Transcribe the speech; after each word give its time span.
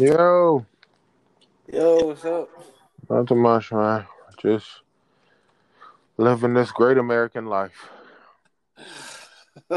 Yo, 0.00 0.64
Yo, 1.70 2.06
what's 2.06 2.24
up? 2.24 2.48
not 3.10 3.28
too 3.28 3.34
much, 3.34 3.70
man. 3.70 4.06
Just 4.40 4.80
living 6.16 6.54
this 6.54 6.72
great 6.72 6.96
American 6.96 7.44
life. 7.44 7.90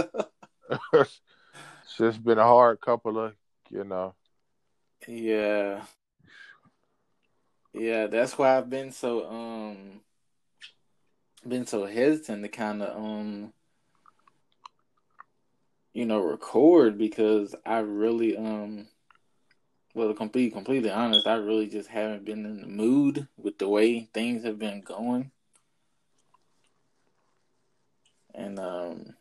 it's 0.93 1.19
just 1.97 2.23
been 2.23 2.37
a 2.37 2.43
hard 2.43 2.79
couple 2.79 3.19
of, 3.19 3.33
you 3.69 3.83
know. 3.83 4.15
yeah. 5.09 5.83
Yeah, 7.73 8.07
that's 8.07 8.37
why 8.37 8.57
I've 8.57 8.69
been 8.69 8.93
so 8.93 9.29
um 9.29 9.99
been 11.45 11.65
so 11.67 11.85
hesitant 11.85 12.43
to 12.43 12.49
kind 12.49 12.81
of 12.81 12.95
um 12.97 13.51
you 15.93 16.05
know 16.05 16.21
record 16.21 16.97
because 16.97 17.55
I 17.65 17.79
really 17.79 18.37
um 18.37 18.87
well 19.93 20.13
to 20.13 20.25
be 20.29 20.49
completely 20.49 20.89
honest, 20.91 21.27
I 21.27 21.35
really 21.35 21.67
just 21.67 21.89
haven't 21.89 22.25
been 22.25 22.45
in 22.45 22.61
the 22.61 22.67
mood 22.67 23.27
with 23.37 23.57
the 23.57 23.67
way 23.67 24.09
things 24.13 24.43
have 24.43 24.59
been 24.59 24.81
going. 24.81 25.31
And 28.33 28.59
um 28.59 29.13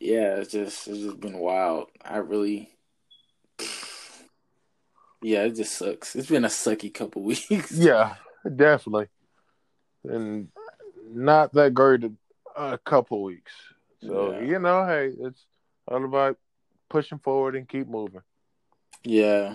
yeah, 0.00 0.36
it's 0.36 0.52
just 0.52 0.88
it's 0.88 0.98
just 0.98 1.20
been 1.20 1.38
wild. 1.38 1.88
I 2.04 2.18
really 2.18 2.70
Yeah, 5.22 5.44
it 5.44 5.54
just 5.56 5.76
sucks. 5.78 6.14
It's 6.16 6.28
been 6.28 6.44
a 6.44 6.48
sucky 6.48 6.92
couple 6.92 7.22
weeks. 7.48 7.72
Yeah, 7.72 8.16
definitely. 8.56 9.08
And 10.04 10.48
not 11.10 11.54
that 11.54 11.72
great 11.72 12.04
a, 12.04 12.12
a 12.56 12.78
couple 12.78 13.22
weeks. 13.22 13.52
So, 14.02 14.32
Yeah. 14.32 14.40
you 14.40 14.58
know, 14.58 14.86
hey, 14.86 15.12
it's 15.18 15.46
all 15.88 16.04
about 16.04 16.36
pushing 16.90 17.18
forward 17.18 17.56
and 17.56 17.66
keep 17.68 17.88
moving. 17.88 18.20
Yeah. 19.02 19.54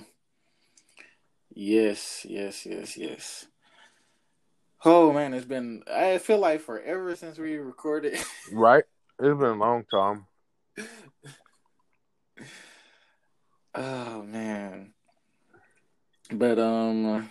Yes, 1.61 2.25
yes, 2.25 2.65
yes, 2.65 2.95
yes. 2.95 3.47
Oh 4.85 5.11
man, 5.11 5.33
it's 5.33 5.45
been 5.45 5.83
I 5.93 6.17
feel 6.17 6.37
like 6.37 6.61
forever 6.61 7.13
since 7.17 7.37
we 7.37 7.57
recorded. 7.57 8.17
Right? 8.53 8.85
It's 9.19 9.37
been 9.37 9.49
a 9.49 9.53
long 9.55 9.83
time. 9.91 10.25
oh 13.75 14.23
man. 14.23 14.93
But 16.31 16.59
um 16.59 17.29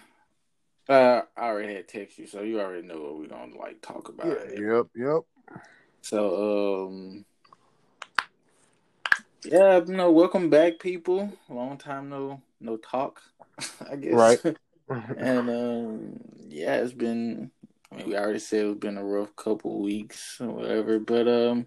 uh, 0.90 1.22
I 1.34 1.42
already 1.42 1.76
had 1.76 1.88
text 1.88 2.18
you, 2.18 2.26
so 2.26 2.42
you 2.42 2.60
already 2.60 2.86
know 2.86 3.00
what 3.00 3.16
we're 3.16 3.28
gonna 3.28 3.56
like 3.56 3.80
talk 3.80 4.10
about. 4.10 4.26
Yeah, 4.26 4.60
yep, 4.60 4.86
yep. 4.94 5.60
So 6.02 6.84
um 6.86 7.24
yeah, 9.46 9.78
you 9.78 9.96
know, 9.96 10.12
welcome 10.12 10.50
back 10.50 10.80
people. 10.80 11.32
Long 11.48 11.78
time 11.78 12.10
no 12.10 12.42
no 12.60 12.76
talk, 12.76 13.22
I 13.90 13.96
guess. 13.96 14.12
Right. 14.12 14.56
And 15.16 15.50
um, 15.50 16.20
yeah, 16.48 16.76
it's 16.76 16.92
been. 16.92 17.50
I 17.92 17.96
mean, 17.96 18.08
we 18.08 18.16
already 18.16 18.38
said 18.38 18.66
it's 18.66 18.78
been 18.78 18.98
a 18.98 19.04
rough 19.04 19.34
couple 19.36 19.82
weeks 19.82 20.40
or 20.40 20.48
whatever, 20.48 20.98
but 20.98 21.28
um, 21.28 21.66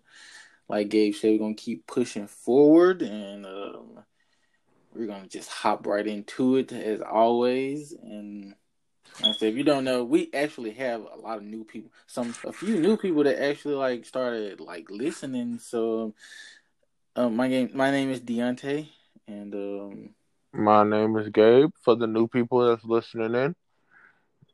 like 0.67 0.89
Gabe 0.89 1.13
said, 1.13 1.31
we're 1.31 1.39
gonna 1.39 1.53
keep 1.53 1.85
pushing 1.87 2.27
forward, 2.27 3.01
and 3.01 3.45
um, 3.45 4.03
we're 4.93 5.07
gonna 5.07 5.27
just 5.27 5.49
hop 5.49 5.85
right 5.85 6.05
into 6.05 6.57
it 6.57 6.71
as 6.71 7.01
always. 7.01 7.93
And 7.93 8.55
I 9.23 9.33
said, 9.33 9.49
if 9.49 9.55
you 9.55 9.63
don't 9.63 9.83
know, 9.83 10.03
we 10.03 10.29
actually 10.33 10.71
have 10.71 11.01
a 11.01 11.17
lot 11.17 11.37
of 11.37 11.43
new 11.43 11.63
people, 11.63 11.91
some 12.07 12.33
a 12.45 12.53
few 12.53 12.79
new 12.79 12.97
people 12.97 13.23
that 13.25 13.43
actually 13.43 13.75
like 13.75 14.05
started 14.05 14.59
like 14.59 14.89
listening. 14.89 15.59
So, 15.59 16.15
um, 17.15 17.35
my 17.35 17.49
game, 17.49 17.69
my 17.73 17.91
name 17.91 18.09
is 18.09 18.19
Deontay, 18.19 18.87
and 19.27 19.53
um. 19.53 20.09
My 20.53 20.83
name 20.83 21.17
is 21.17 21.29
Gabe. 21.29 21.71
For 21.81 21.95
the 21.95 22.07
new 22.07 22.27
people 22.27 22.65
that's 22.67 22.83
listening 22.83 23.35
in, 23.35 23.55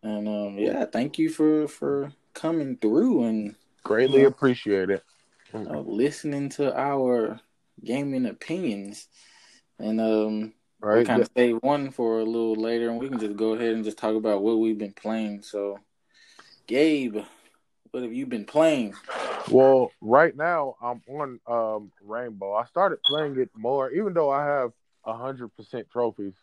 And 0.04 0.28
um, 0.28 0.58
yeah, 0.58 0.86
thank 0.86 1.18
you 1.18 1.30
for 1.30 1.68
for 1.68 2.14
coming 2.34 2.78
through 2.78 3.24
and 3.24 3.56
greatly 3.84 4.22
Yeah. 4.22 4.28
appreciate 4.28 4.90
it. 4.90 5.04
uh, 5.54 5.80
listening 5.80 6.50
to 6.50 6.76
our 6.78 7.40
gaming 7.84 8.26
opinions. 8.26 9.08
And 9.80 10.00
um, 10.02 10.54
we 10.92 11.02
Right? 11.02 11.06
kind 11.06 11.22
of 11.22 11.30
save 11.36 11.58
one 11.62 11.92
for 11.92 12.20
a 12.20 12.26
little 12.26 12.56
later, 12.56 12.90
and 12.90 13.00
we 13.00 13.10
can 13.10 13.20
just 13.20 13.36
go 13.36 13.54
ahead 13.54 13.74
and 13.74 13.84
just 13.84 13.98
talk 13.98 14.16
about 14.16 14.42
what 14.44 14.60
we've 14.60 14.78
been 14.78 14.94
playing. 14.94 15.42
So, 15.42 15.80
Gabe, 16.68 17.18
what 17.92 18.04
have 18.04 18.14
you 18.14 18.26
been 18.26 18.46
playing? 18.46 18.96
Well, 19.52 19.92
right 20.02 20.36
now 20.36 20.76
I'm 20.82 21.02
on 21.08 21.40
um, 21.48 21.92
Rainbow. 22.02 22.54
I 22.54 22.66
started 22.66 23.00
playing 23.04 23.40
it 23.40 23.50
more, 23.56 23.90
even 23.92 24.14
though 24.14 24.30
I 24.30 24.46
have 24.46 24.72
hundred 25.16 25.50
percent 25.56 25.90
trophies 25.92 26.34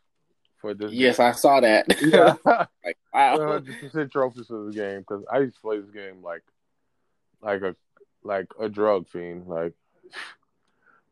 for 0.60 0.74
this. 0.74 0.92
Yes, 0.92 1.18
I 1.18 1.32
saw 1.32 1.60
that. 1.60 1.88
game. 1.88 1.98
yeah, 2.12 2.34
like 2.84 2.98
wow. 3.12 3.38
hundred 3.38 3.80
percent 3.80 4.10
trophies 4.10 4.46
for 4.46 4.66
this 4.66 4.74
game 4.74 5.00
because 5.00 5.24
I 5.30 5.40
used 5.40 5.56
to 5.56 5.60
play 5.60 5.80
this 5.80 5.90
game 5.90 6.22
like, 6.22 6.42
like 7.42 7.62
a 7.62 7.76
like 8.22 8.46
a 8.60 8.68
drug 8.68 9.08
fiend. 9.08 9.46
Like, 9.46 9.74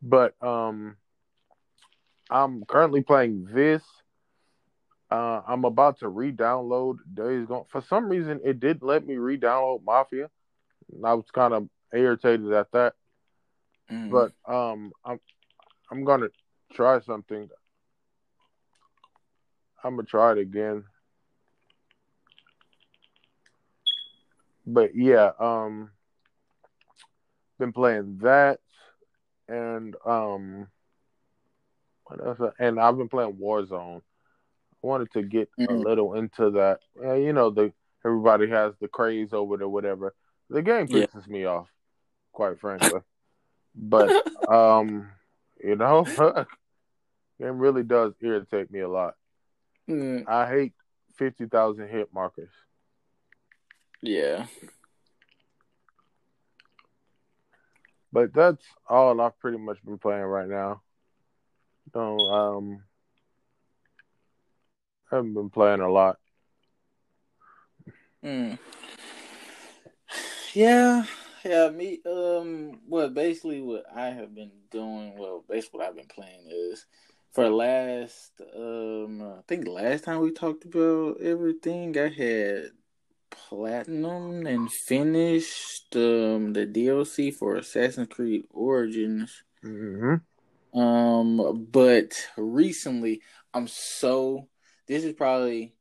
but 0.01 0.35
um, 0.41 0.97
I'm 2.29 2.65
currently 2.65 3.01
playing 3.01 3.47
this. 3.51 3.83
Uh, 5.11 5.41
I'm 5.47 5.63
about 5.63 5.99
to 5.99 6.07
re-download 6.07 6.97
Days 7.13 7.45
Gone. 7.45 7.65
For 7.69 7.83
some 7.83 8.09
reason, 8.09 8.39
it 8.43 8.59
didn't 8.59 8.81
let 8.81 9.05
me 9.05 9.17
re-download 9.17 9.83
Mafia. 9.83 10.31
I 11.05 11.13
was 11.13 11.25
kind 11.31 11.53
of 11.53 11.69
irritated 11.93 12.51
at 12.51 12.71
that. 12.71 12.95
Mm. 13.91 14.09
but 14.09 14.31
um 14.51 14.93
i'm 15.03 15.19
i'm 15.91 16.05
gonna 16.05 16.29
try 16.73 16.99
something 17.01 17.49
i'm 19.83 19.95
gonna 19.95 20.03
try 20.07 20.31
it 20.31 20.37
again. 20.37 20.83
But 24.65 24.95
yeah 24.95 25.31
um 25.39 25.91
been 27.59 27.73
playing 27.73 28.17
that 28.21 28.59
and 29.47 29.95
um 30.05 30.67
what 32.05 32.25
else? 32.25 32.39
And 32.59 32.79
i've 32.79 32.97
been 32.97 33.09
playing 33.09 33.33
warzone. 33.35 34.01
I 34.01 34.87
wanted 34.87 35.11
to 35.13 35.21
get 35.23 35.49
a 35.59 35.71
Mm. 35.71 35.83
little 35.83 36.15
into 36.15 36.51
that. 36.51 36.79
Yeah, 37.01 37.15
you 37.15 37.33
know 37.33 37.49
the 37.49 37.71
everybody 38.05 38.49
has 38.49 38.73
the 38.81 38.87
craze 38.87 39.31
over 39.33 39.55
it 39.55 39.61
or 39.61 39.69
whatever. 39.69 40.13
The 40.49 40.61
game 40.61 40.87
Yeah. 40.87 41.05
pisses 41.05 41.27
me 41.27 41.45
off 41.45 41.67
quite 42.33 42.59
frankly. 42.59 42.99
But 43.75 44.13
um, 44.47 45.09
you 45.63 45.75
know, 45.75 46.05
game 47.39 47.57
really 47.57 47.83
does 47.83 48.13
irritate 48.21 48.71
me 48.71 48.79
a 48.79 48.89
lot. 48.89 49.15
Mm, 49.89 50.27
I 50.27 50.47
hate 50.47 50.73
fifty 51.15 51.45
thousand 51.45 51.89
hit 51.89 52.13
markers. 52.13 52.51
yeah. 54.01 54.45
But 58.11 58.31
that's 58.31 58.63
all 58.87 59.19
I've 59.19 59.39
pretty 59.39 59.57
much 59.57 59.83
been 59.83 59.97
playing 59.97 60.21
right 60.21 60.47
now. 60.47 60.81
Don't 61.91 62.31
um, 62.31 62.83
haven't 65.09 65.33
been 65.33 65.49
playing 65.49 65.81
a 65.81 65.91
lot. 65.91 66.19
Mm. 68.23 68.59
Yeah, 70.53 71.05
yeah, 71.43 71.69
me 71.69 71.99
um 72.05 72.79
well 72.87 73.09
basically 73.09 73.61
what 73.61 73.85
I 73.93 74.07
have 74.07 74.35
been 74.35 74.51
doing, 74.69 75.17
well 75.17 75.43
basically 75.49 75.79
what 75.79 75.87
I've 75.87 75.95
been 75.95 76.05
playing 76.05 76.47
is 76.47 76.85
for 77.33 77.49
last 77.49 78.41
um 78.55 79.21
I 79.21 79.41
think 79.47 79.67
last 79.67 80.03
time 80.03 80.19
we 80.19 80.31
talked 80.31 80.65
about 80.65 81.19
everything 81.21 81.97
I 81.97 82.09
had 82.09 82.71
platinum 83.29 84.45
and 84.45 84.71
finished 84.71 85.95
um 85.95 86.53
the 86.53 86.65
DLC 86.65 87.33
for 87.33 87.55
Assassin's 87.55 88.07
Creed 88.09 88.45
Origins. 88.51 89.43
Mm-hmm. 89.63 90.15
Um, 90.73 91.67
but 91.71 92.29
recently, 92.35 93.21
I'm 93.53 93.67
so. 93.67 94.47
This 94.87 95.03
is 95.03 95.13
probably 95.13 95.75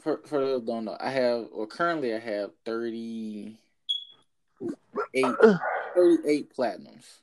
for 0.00 0.20
for 0.26 0.38
those 0.40 0.60
who 0.60 0.66
don't 0.66 0.84
know. 0.84 0.96
I 1.00 1.10
have, 1.10 1.46
or 1.50 1.66
currently, 1.66 2.14
I 2.14 2.18
have 2.18 2.50
38, 2.66 3.56
38 5.94 6.54
platinums, 6.54 7.20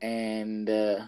and 0.00 0.70
uh, 0.70 1.00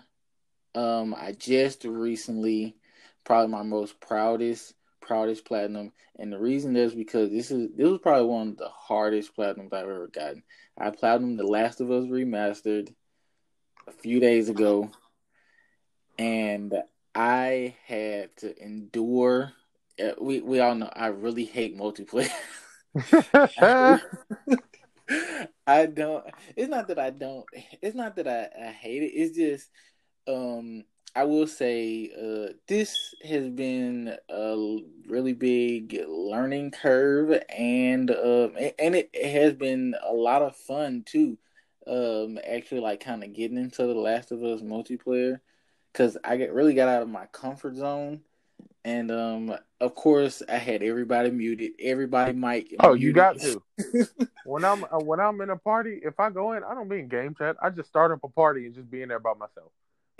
um, 0.74 1.14
I 1.14 1.32
just 1.32 1.84
recently, 1.84 2.76
probably 3.24 3.52
my 3.52 3.62
most 3.62 4.00
proudest 4.00 4.74
proudest 5.00 5.44
platinum, 5.44 5.92
and 6.18 6.32
the 6.32 6.38
reason 6.38 6.76
is 6.76 6.94
because 6.94 7.30
this 7.30 7.50
is 7.50 7.68
this 7.76 7.88
was 7.88 8.00
probably 8.00 8.26
one 8.26 8.48
of 8.48 8.56
the 8.56 8.68
hardest 8.68 9.36
platinums 9.36 9.72
I've 9.72 9.88
ever 9.88 10.08
gotten. 10.08 10.42
I 10.78 10.90
platinum 10.90 11.36
The 11.36 11.46
Last 11.46 11.80
of 11.80 11.90
Us 11.90 12.04
remastered 12.06 12.92
a 13.86 13.92
few 13.92 14.20
days 14.20 14.48
ago, 14.48 14.90
and 16.18 16.74
I 17.14 17.76
had 17.86 18.36
to 18.38 18.60
endure. 18.62 19.52
uh, 20.02 20.12
We 20.20 20.40
we 20.40 20.60
all 20.60 20.74
know 20.74 20.90
I 20.92 21.08
really 21.08 21.44
hate 21.44 21.76
multiplayer. 21.78 22.30
I 25.66 25.86
don't. 25.86 26.24
It's 26.56 26.70
not 26.70 26.88
that 26.88 26.98
I 26.98 27.10
don't. 27.10 27.44
It's 27.82 27.94
not 27.94 28.16
that 28.16 28.26
I, 28.26 28.68
I 28.68 28.70
hate 28.72 29.02
it. 29.02 29.12
It's 29.12 29.36
just 29.36 29.68
um 30.26 30.84
I 31.16 31.24
will 31.24 31.46
say 31.46 32.10
uh, 32.10 32.54
this 32.66 33.14
has 33.24 33.48
been 33.48 34.16
a 34.28 34.78
really 35.06 35.32
big 35.32 36.00
learning 36.08 36.72
curve, 36.72 37.40
and 37.48 38.10
uh, 38.10 38.48
and 38.78 38.96
it, 38.96 39.10
it 39.12 39.30
has 39.30 39.54
been 39.54 39.94
a 40.04 40.12
lot 40.12 40.42
of 40.42 40.56
fun 40.56 41.04
too. 41.06 41.38
Um, 41.86 42.38
actually, 42.44 42.80
like 42.80 42.98
kind 42.98 43.22
of 43.22 43.32
getting 43.32 43.58
into 43.58 43.86
the 43.86 43.94
Last 43.94 44.32
of 44.32 44.42
Us 44.42 44.60
multiplayer 44.60 45.38
because 45.92 46.16
I 46.24 46.36
get 46.36 46.52
really 46.52 46.74
got 46.74 46.88
out 46.88 47.02
of 47.02 47.08
my 47.08 47.26
comfort 47.26 47.76
zone, 47.76 48.22
and 48.84 49.12
um, 49.12 49.54
of 49.80 49.94
course, 49.94 50.42
I 50.48 50.56
had 50.56 50.82
everybody 50.82 51.30
muted, 51.30 51.72
everybody 51.78 52.32
mic. 52.32 52.74
Oh, 52.80 52.88
muted. 52.88 53.02
you 53.02 53.12
got 53.12 53.38
to. 53.38 53.62
when 54.46 54.64
I'm 54.64 54.82
uh, 54.82 54.98
when 54.98 55.20
I'm 55.20 55.40
in 55.42 55.50
a 55.50 55.56
party, 55.56 56.00
if 56.02 56.18
I 56.18 56.30
go 56.30 56.54
in, 56.54 56.64
I 56.64 56.74
don't 56.74 56.88
be 56.88 56.98
in 56.98 57.06
game 57.06 57.36
chat. 57.36 57.54
I 57.62 57.70
just 57.70 57.88
start 57.88 58.10
up 58.10 58.24
a 58.24 58.28
party 58.28 58.66
and 58.66 58.74
just 58.74 58.90
be 58.90 59.02
in 59.02 59.10
there 59.10 59.20
by 59.20 59.34
myself. 59.34 59.70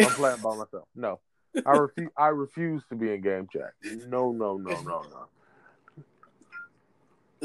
I'm 0.01 0.11
playing 0.13 0.41
by 0.43 0.57
myself. 0.57 0.89
No, 0.95 1.21
I 1.67 1.73
refuse. 1.73 2.11
I 2.17 2.29
refuse 2.29 2.83
to 2.89 2.97
be 2.97 3.13
in 3.13 3.21
game 3.21 3.49
chat. 3.53 3.73
No, 4.09 4.33
no, 4.33 4.57
no, 4.57 4.81
no, 4.83 5.03
no. 5.03 5.27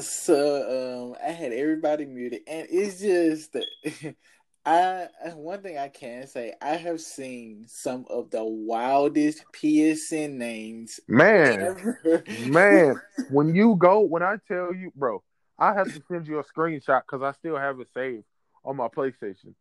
So 0.01 1.12
um, 1.12 1.16
I 1.25 1.31
had 1.31 1.51
everybody 1.51 2.06
muted, 2.06 2.42
and 2.48 2.68
it's 2.69 3.01
just 3.01 3.56
I 4.66 5.07
one 5.36 5.62
thing 5.62 5.78
I 5.78 5.90
can 5.90 6.28
say 6.28 6.54
I 6.62 6.75
have 6.75 7.01
seen 7.01 7.66
some 7.68 8.06
of 8.10 8.30
the 8.31 8.44
wildest 8.44 9.44
PSN 9.54 10.34
names. 10.34 11.00
Man, 11.07 11.62
ever. 11.62 12.24
man, 12.48 13.02
when 13.30 13.56
you 13.56 13.75
go, 13.78 14.02
when 14.02 14.24
I 14.24 14.38
tell 14.48 14.74
you, 14.74 14.92
bro, 14.95 15.24
I 15.57 15.74
have 15.74 15.88
to 15.88 16.02
send 16.10 16.28
you 16.28 16.40
a 16.40 16.44
screenshot 16.44 17.02
because 17.02 17.22
I 17.24 17.31
still 17.34 17.57
have 17.57 17.80
it 17.80 17.88
saved 17.94 18.24
on 18.63 18.75
my 18.75 18.88
PlayStation. 18.88 19.54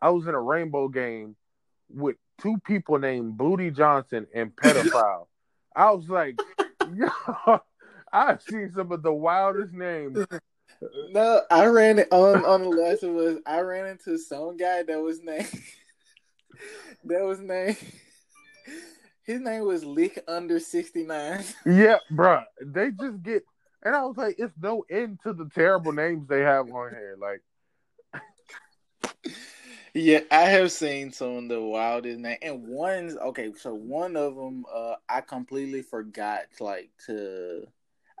I 0.00 0.10
was 0.10 0.26
in 0.26 0.34
a 0.34 0.40
rainbow 0.40 0.88
game 0.88 1.36
with 1.90 2.16
two 2.40 2.58
people 2.66 2.98
named 2.98 3.36
Booty 3.36 3.70
Johnson 3.70 4.26
and 4.34 4.54
Pedophile. 4.54 5.26
I 5.76 5.90
was 5.90 6.08
like, 6.08 6.38
yo, 6.94 7.08
I've 8.12 8.42
seen 8.42 8.70
some 8.74 8.92
of 8.92 9.02
the 9.02 9.12
wildest 9.12 9.72
names. 9.72 10.24
No, 11.10 11.40
I 11.50 11.66
ran 11.66 11.98
it 11.98 12.08
on 12.12 12.44
on 12.44 12.62
the 12.62 12.68
last 12.68 13.02
of 13.02 13.16
us. 13.16 13.38
I 13.46 13.60
ran 13.60 13.86
into 13.86 14.18
some 14.18 14.56
guy 14.56 14.82
that 14.82 15.00
was 15.00 15.20
named 15.20 15.50
that 17.04 17.24
was 17.24 17.40
named 17.40 17.78
his 19.24 19.40
name 19.40 19.64
was 19.64 19.84
Lick 19.84 20.22
Under 20.28 20.60
sixty 20.60 21.04
nine. 21.04 21.44
Yeah, 21.64 21.98
bro. 22.10 22.42
They 22.60 22.90
just 22.90 23.22
get 23.22 23.44
and 23.82 23.94
I 23.94 24.04
was 24.04 24.16
like, 24.16 24.36
it's 24.38 24.54
no 24.60 24.84
end 24.90 25.20
to 25.24 25.32
the 25.32 25.48
terrible 25.54 25.92
names 25.92 26.26
they 26.28 26.40
have 26.40 26.70
on 26.70 26.90
here. 26.90 27.16
Like 27.18 27.42
yeah, 29.94 30.20
I 30.32 30.42
have 30.42 30.72
seen 30.72 31.12
some 31.12 31.36
of 31.36 31.48
the 31.48 31.60
wildest 31.60 32.18
name, 32.18 32.38
and 32.42 32.66
one's 32.66 33.16
okay. 33.16 33.52
So 33.56 33.74
one 33.74 34.16
of 34.16 34.34
them, 34.34 34.64
uh, 34.72 34.96
I 35.08 35.20
completely 35.20 35.82
forgot 35.82 36.46
like 36.58 36.90
to, 37.06 37.64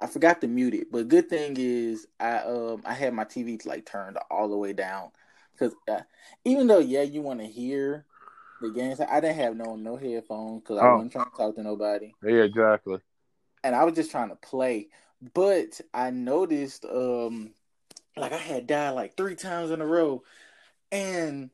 I 0.00 0.06
forgot 0.06 0.40
to 0.42 0.46
mute 0.46 0.74
it. 0.74 0.92
But 0.92 1.08
good 1.08 1.28
thing 1.28 1.56
is, 1.58 2.06
I 2.20 2.38
um 2.38 2.82
I 2.84 2.94
had 2.94 3.12
my 3.12 3.24
TV 3.24 3.64
like 3.66 3.86
turned 3.86 4.18
all 4.30 4.48
the 4.48 4.56
way 4.56 4.72
down 4.72 5.10
because 5.52 5.74
uh, 5.88 6.02
even 6.44 6.68
though 6.68 6.78
yeah, 6.78 7.02
you 7.02 7.22
want 7.22 7.40
to 7.40 7.46
hear 7.46 8.06
the 8.60 8.70
games, 8.70 9.00
I 9.00 9.20
didn't 9.20 9.36
have 9.36 9.56
no 9.56 9.74
no 9.74 9.96
headphones 9.96 10.62
because 10.62 10.78
I 10.78 10.86
oh. 10.86 10.94
wasn't 10.94 11.12
trying 11.12 11.30
to 11.30 11.36
talk 11.36 11.56
to 11.56 11.62
nobody. 11.64 12.14
Yeah, 12.22 12.44
exactly. 12.44 12.98
And 13.64 13.74
I 13.74 13.82
was 13.82 13.94
just 13.94 14.12
trying 14.12 14.28
to 14.28 14.36
play, 14.36 14.90
but 15.34 15.80
I 15.92 16.10
noticed 16.10 16.84
um 16.84 17.52
like 18.16 18.32
I 18.32 18.36
had 18.38 18.68
died 18.68 18.90
like 18.90 19.16
three 19.16 19.34
times 19.34 19.72
in 19.72 19.80
a 19.80 19.86
row, 19.86 20.22
and 20.92 21.50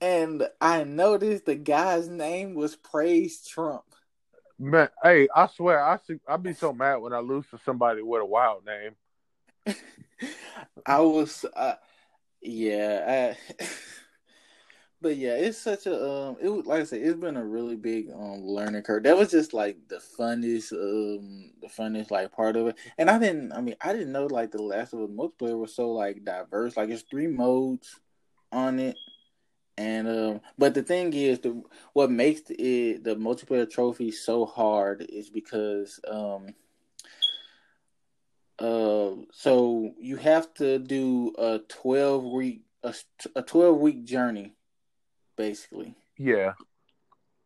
and 0.00 0.48
I 0.60 0.84
noticed 0.84 1.46
the 1.46 1.54
guy's 1.54 2.08
name 2.08 2.54
was 2.54 2.76
Praise 2.76 3.44
Trump. 3.46 3.84
Man, 4.58 4.88
hey, 5.02 5.28
I 5.34 5.46
swear, 5.46 5.84
I 5.84 5.98
see, 5.98 6.18
I'd 6.26 6.42
be 6.42 6.52
so 6.52 6.72
mad 6.72 6.96
when 6.96 7.12
I 7.12 7.18
lose 7.18 7.46
to 7.50 7.58
somebody 7.58 8.02
with 8.02 8.22
a 8.22 8.26
wild 8.26 8.64
name. 8.66 9.76
I 10.86 11.00
was, 11.00 11.44
uh, 11.54 11.74
yeah, 12.42 13.36
I, 13.38 13.64
but 15.00 15.16
yeah, 15.16 15.34
it's 15.34 15.58
such 15.58 15.86
a 15.86 15.94
um, 15.94 16.36
it 16.40 16.48
was 16.48 16.66
like 16.66 16.80
I 16.80 16.84
said, 16.84 17.02
it's 17.02 17.20
been 17.20 17.36
a 17.36 17.44
really 17.44 17.76
big 17.76 18.10
um 18.10 18.44
learning 18.46 18.82
curve. 18.82 19.04
That 19.04 19.16
was 19.16 19.30
just 19.30 19.52
like 19.54 19.76
the 19.88 20.00
funnest, 20.18 20.72
um, 20.72 21.52
the 21.60 21.68
funnest 21.68 22.10
like 22.10 22.32
part 22.32 22.56
of 22.56 22.68
it. 22.68 22.76
And 22.98 23.08
I 23.08 23.18
didn't, 23.18 23.52
I 23.52 23.60
mean, 23.60 23.76
I 23.80 23.92
didn't 23.92 24.12
know 24.12 24.26
like 24.26 24.50
the 24.50 24.62
Last 24.62 24.92
of 24.92 25.02
Us 25.02 25.10
multiplayer 25.10 25.58
was 25.58 25.74
so 25.74 25.90
like 25.90 26.24
diverse. 26.24 26.76
Like 26.76 26.88
it's 26.88 27.02
three 27.02 27.28
modes 27.28 28.00
on 28.50 28.80
it 28.80 28.96
and 29.78 30.08
um, 30.08 30.40
but 30.58 30.74
the 30.74 30.82
thing 30.82 31.12
is, 31.12 31.38
the 31.38 31.62
what 31.92 32.10
makes 32.10 32.42
it 32.50 33.04
the 33.04 33.14
multiplayer 33.14 33.70
trophy 33.70 34.10
so 34.10 34.44
hard 34.44 35.06
is 35.08 35.30
because 35.30 36.00
um, 36.10 36.48
uh, 38.58 39.12
so 39.32 39.94
you 40.00 40.16
have 40.16 40.52
to 40.54 40.80
do 40.80 41.32
a 41.38 41.60
twelve 41.68 42.24
week 42.24 42.62
a, 42.82 42.92
a 43.36 43.42
twelve 43.42 43.78
week 43.78 44.04
journey, 44.04 44.52
basically. 45.36 45.94
Yeah. 46.18 46.54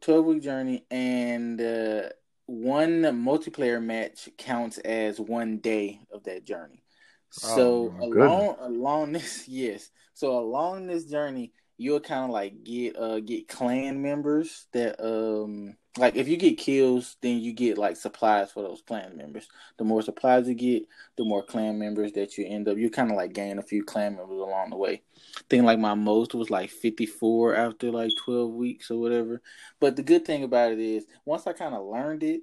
Twelve 0.00 0.24
week 0.24 0.42
journey, 0.42 0.86
and 0.90 1.60
uh, 1.60 2.08
one 2.46 3.02
multiplayer 3.02 3.82
match 3.82 4.30
counts 4.38 4.78
as 4.78 5.20
one 5.20 5.58
day 5.58 6.00
of 6.10 6.24
that 6.24 6.46
journey. 6.46 6.82
So 7.28 7.94
oh, 8.00 8.06
along 8.06 8.56
along 8.60 9.12
this, 9.12 9.44
yes. 9.48 9.90
So 10.14 10.38
along 10.38 10.86
this 10.86 11.04
journey, 11.04 11.52
you'll 11.82 12.00
kind 12.00 12.24
of 12.24 12.30
like 12.30 12.62
get 12.62 12.96
uh 12.96 13.20
get 13.20 13.48
clan 13.48 14.00
members 14.00 14.66
that 14.72 15.02
um 15.04 15.76
like 15.98 16.16
if 16.16 16.28
you 16.28 16.36
get 16.36 16.56
kills 16.56 17.16
then 17.20 17.40
you 17.40 17.52
get 17.52 17.76
like 17.76 17.96
supplies 17.96 18.52
for 18.52 18.62
those 18.62 18.82
clan 18.86 19.16
members. 19.16 19.48
The 19.78 19.84
more 19.84 20.00
supplies 20.00 20.48
you 20.48 20.54
get 20.54 20.84
the 21.16 21.24
more 21.24 21.42
clan 21.42 21.78
members 21.78 22.12
that 22.12 22.38
you 22.38 22.46
end 22.46 22.68
up 22.68 22.78
you 22.78 22.88
kind 22.88 23.10
of 23.10 23.16
like 23.16 23.32
gain 23.32 23.58
a 23.58 23.62
few 23.62 23.84
clan 23.84 24.16
members 24.16 24.38
along 24.38 24.70
the 24.70 24.76
way. 24.76 25.02
I 25.36 25.42
think 25.50 25.64
like 25.64 25.78
my 25.78 25.94
most 25.94 26.34
was 26.34 26.50
like 26.50 26.70
54 26.70 27.56
after 27.56 27.90
like 27.90 28.12
12 28.24 28.50
weeks 28.52 28.90
or 28.90 29.00
whatever. 29.00 29.42
But 29.80 29.96
the 29.96 30.02
good 30.02 30.24
thing 30.24 30.44
about 30.44 30.72
it 30.72 30.78
is 30.78 31.04
once 31.24 31.46
i 31.46 31.52
kind 31.52 31.74
of 31.74 31.84
learned 31.84 32.22
it 32.22 32.42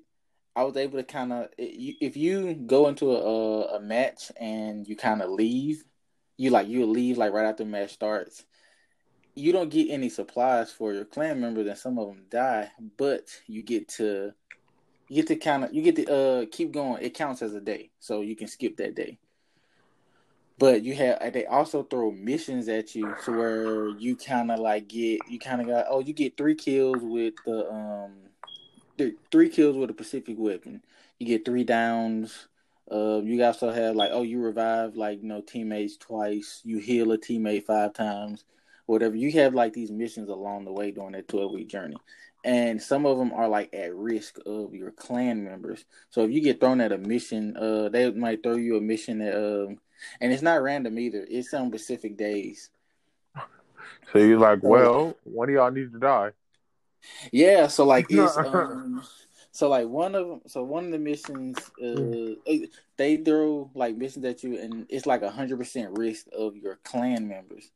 i 0.55 0.63
was 0.63 0.75
able 0.75 0.97
to 0.97 1.03
kind 1.03 1.31
of 1.31 1.47
if 1.57 2.17
you 2.17 2.53
go 2.53 2.87
into 2.87 3.11
a, 3.11 3.77
a 3.77 3.79
match 3.79 4.31
and 4.39 4.87
you 4.87 4.95
kind 4.95 5.21
of 5.21 5.29
leave 5.29 5.83
you 6.39 6.49
like 6.49 6.67
you 6.67 6.85
leave 6.85 7.17
like 7.17 7.33
right 7.33 7.45
after 7.45 7.63
the 7.63 7.69
match 7.69 7.91
starts 7.91 8.45
you 9.35 9.51
don't 9.51 9.69
get 9.69 9.89
any 9.89 10.09
supplies 10.09 10.71
for 10.71 10.93
your 10.93 11.05
clan 11.05 11.39
members, 11.39 11.67
and 11.67 11.77
some 11.77 11.97
of 11.97 12.07
them 12.07 12.23
die. 12.29 12.69
But 12.97 13.29
you 13.47 13.63
get 13.63 13.87
to 13.89 14.33
you 15.07 15.15
get 15.15 15.27
to 15.27 15.35
kind 15.35 15.63
of 15.65 15.73
you 15.73 15.81
get 15.81 15.95
to 15.95 16.13
uh 16.13 16.45
keep 16.51 16.71
going. 16.71 17.03
It 17.03 17.13
counts 17.13 17.41
as 17.41 17.53
a 17.53 17.61
day, 17.61 17.91
so 17.99 18.21
you 18.21 18.35
can 18.35 18.47
skip 18.47 18.77
that 18.77 18.95
day. 18.95 19.17
But 20.57 20.83
you 20.83 20.93
have 20.95 21.33
they 21.33 21.45
also 21.45 21.83
throw 21.83 22.11
missions 22.11 22.67
at 22.67 22.93
you 22.93 23.15
to 23.23 23.31
where 23.31 23.89
you 23.97 24.15
kind 24.15 24.51
of 24.51 24.59
like 24.59 24.87
get 24.89 25.21
you 25.29 25.39
kind 25.39 25.61
of 25.61 25.67
got 25.67 25.85
oh 25.89 25.99
you 25.99 26.13
get 26.13 26.35
three 26.35 26.55
kills 26.55 26.97
with 27.01 27.35
the 27.45 27.71
um 27.71 28.11
three 29.31 29.49
kills 29.49 29.77
with 29.77 29.89
a 29.89 29.93
Pacific 29.93 30.35
weapon. 30.37 30.83
You 31.17 31.27
get 31.27 31.45
three 31.45 31.63
downs. 31.63 32.47
Uh, 32.91 33.21
you 33.23 33.41
also 33.43 33.71
have 33.71 33.95
like 33.95 34.09
oh 34.11 34.23
you 34.23 34.41
revive 34.41 34.95
like 34.95 35.21
you 35.21 35.27
know 35.29 35.41
teammates 35.41 35.95
twice. 35.95 36.61
You 36.65 36.79
heal 36.79 37.11
a 37.13 37.17
teammate 37.17 37.63
five 37.63 37.93
times 37.93 38.43
whatever. 38.89 39.15
You 39.15 39.31
have 39.33 39.53
like 39.53 39.73
these 39.73 39.91
missions 39.91 40.29
along 40.29 40.65
the 40.65 40.73
way 40.73 40.91
during 40.91 41.11
that 41.11 41.27
12 41.27 41.51
week 41.51 41.69
journey. 41.69 41.97
And 42.43 42.81
some 42.81 43.05
of 43.05 43.17
them 43.17 43.33
are 43.33 43.47
like 43.47 43.73
at 43.73 43.93
risk 43.93 44.37
of 44.45 44.73
your 44.73 44.91
clan 44.91 45.43
members. 45.43 45.85
So 46.09 46.23
if 46.23 46.31
you 46.31 46.41
get 46.41 46.59
thrown 46.59 46.81
at 46.81 46.91
a 46.91 46.97
mission, 46.97 47.55
uh, 47.57 47.89
they 47.89 48.09
might 48.11 48.41
throw 48.41 48.55
you 48.55 48.77
a 48.77 48.81
mission 48.81 49.19
that, 49.19 49.35
um, 49.35 49.79
and 50.21 50.31
it's 50.31 50.41
not 50.41 50.63
random 50.63 50.97
either. 50.97 51.25
It's 51.29 51.53
on 51.53 51.67
specific 51.69 52.17
days. 52.17 52.69
So 54.11 54.19
you're 54.19 54.39
like, 54.39 54.63
well, 54.63 55.15
one 55.23 55.49
of 55.49 55.55
y'all 55.55 55.71
need 55.71 55.91
to 55.91 55.99
die. 55.99 56.31
Yeah. 57.31 57.67
So 57.67 57.85
like 57.85 58.07
it's, 58.09 58.37
um, 58.37 59.03
so 59.51 59.67
like 59.67 59.87
one 59.87 60.15
of 60.15 60.27
them, 60.27 60.41
so 60.47 60.63
one 60.63 60.85
of 60.85 60.91
the 60.91 60.97
missions, 60.97 61.57
uh, 61.83 62.63
they 62.97 63.17
throw 63.17 63.69
like 63.75 63.97
missions 63.97 64.25
at 64.25 64.43
you, 64.43 64.57
and 64.57 64.85
it's 64.89 65.05
like 65.05 65.21
a 65.21 65.29
hundred 65.29 65.59
percent 65.59 65.97
risk 65.97 66.25
of 66.35 66.55
your 66.55 66.77
clan 66.83 67.27
members. 67.27 67.69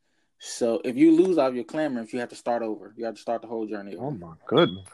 So 0.46 0.82
if 0.84 0.98
you 0.98 1.16
lose 1.16 1.38
all 1.38 1.54
your 1.54 1.64
clan 1.64 1.98
if 1.98 2.14
you 2.14 2.20
have 2.20 2.28
to 2.30 2.36
start 2.36 2.64
over. 2.64 2.94
You 2.98 3.06
have 3.06 3.16
to 3.16 3.22
start 3.22 3.42
the 3.42 3.48
whole 3.48 3.66
journey 3.66 3.96
over. 3.96 4.08
Oh 4.08 4.12
my 4.12 4.34
goodness. 4.46 4.86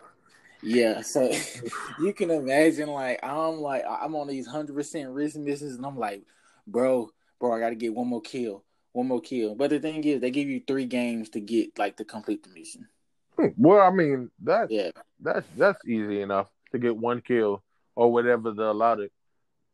Yeah, 0.61 1.01
so 1.01 1.31
you 1.99 2.13
can 2.13 2.29
imagine 2.29 2.87
like 2.89 3.19
I'm 3.23 3.59
like 3.59 3.83
I'm 3.89 4.15
on 4.15 4.27
these 4.27 4.45
hundred 4.45 4.75
percent 4.75 5.09
risk 5.09 5.37
missions, 5.37 5.75
and 5.75 5.85
I'm 5.85 5.97
like, 5.97 6.21
bro, 6.67 7.09
bro, 7.39 7.51
I 7.51 7.59
got 7.59 7.69
to 7.69 7.75
get 7.75 7.95
one 7.95 8.07
more 8.07 8.21
kill, 8.21 8.63
one 8.91 9.07
more 9.07 9.21
kill. 9.21 9.55
But 9.55 9.71
the 9.71 9.79
thing 9.79 10.03
is, 10.03 10.21
they 10.21 10.29
give 10.29 10.47
you 10.47 10.61
three 10.67 10.85
games 10.85 11.29
to 11.29 11.39
get 11.39 11.79
like 11.79 11.97
to 11.97 12.05
complete 12.05 12.43
the 12.43 12.49
mission. 12.49 12.87
Hmm, 13.35 13.47
well, 13.57 13.81
I 13.81 13.89
mean 13.89 14.29
that's 14.39 14.71
yeah, 14.71 14.91
that's 15.19 15.47
that's 15.57 15.83
easy 15.83 16.21
enough 16.21 16.47
to 16.73 16.77
get 16.77 16.95
one 16.95 17.21
kill 17.21 17.63
or 17.95 18.13
whatever 18.13 18.51
the 18.51 18.69
allotted 18.69 19.09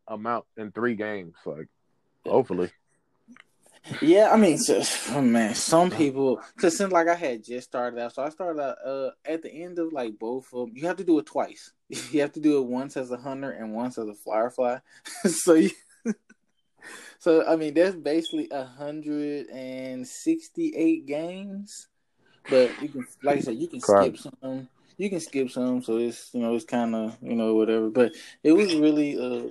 amount 0.07 0.45
in 0.55 0.71
three 0.71 0.95
games. 0.95 1.35
Like, 1.45 1.67
yeah. 2.23 2.31
hopefully. 2.31 2.71
Yeah, 4.01 4.31
I 4.31 4.37
mean, 4.37 4.57
so, 4.57 4.81
oh, 5.11 5.21
man, 5.21 5.53
some 5.53 5.91
people 5.91 6.41
because 6.55 6.77
since 6.77 6.91
like 6.91 7.07
I 7.07 7.15
had 7.15 7.43
just 7.43 7.67
started 7.67 7.99
out, 7.99 8.15
so 8.15 8.23
I 8.23 8.29
started 8.29 8.59
out 8.59 8.77
uh, 8.85 9.11
at 9.25 9.43
the 9.43 9.51
end 9.51 9.77
of 9.77 9.93
like 9.93 10.17
both 10.17 10.47
of 10.53 10.67
them. 10.67 10.75
You 10.75 10.87
have 10.87 10.97
to 10.97 11.03
do 11.03 11.19
it 11.19 11.25
twice. 11.25 11.71
You 12.11 12.21
have 12.21 12.31
to 12.33 12.39
do 12.39 12.57
it 12.57 12.65
once 12.65 12.97
as 12.97 13.11
a 13.11 13.17
hunter 13.17 13.51
and 13.51 13.73
once 13.73 13.99
as 13.99 14.07
a 14.07 14.15
firefly. 14.15 14.79
so, 15.27 15.53
you, 15.53 15.69
so 17.19 17.45
I 17.47 17.55
mean, 17.55 17.75
that's 17.75 17.95
basically 17.95 18.49
hundred 18.51 19.49
and 19.49 20.07
sixty-eight 20.07 21.05
games. 21.05 21.87
But 22.49 22.71
you 22.81 22.89
can, 22.89 23.07
like 23.21 23.37
I 23.37 23.41
said, 23.41 23.55
you 23.57 23.67
can 23.67 23.81
skip 23.81 24.17
some. 24.17 24.67
You 24.97 25.09
can 25.09 25.19
skip 25.19 25.51
some, 25.51 25.83
so 25.83 25.97
it's 25.97 26.33
you 26.33 26.41
know 26.41 26.55
it's 26.55 26.65
kind 26.65 26.95
of 26.95 27.17
you 27.21 27.35
know 27.35 27.53
whatever. 27.53 27.89
But 27.89 28.15
it 28.43 28.53
was 28.53 28.75
really 28.75 29.19
uh 29.19 29.49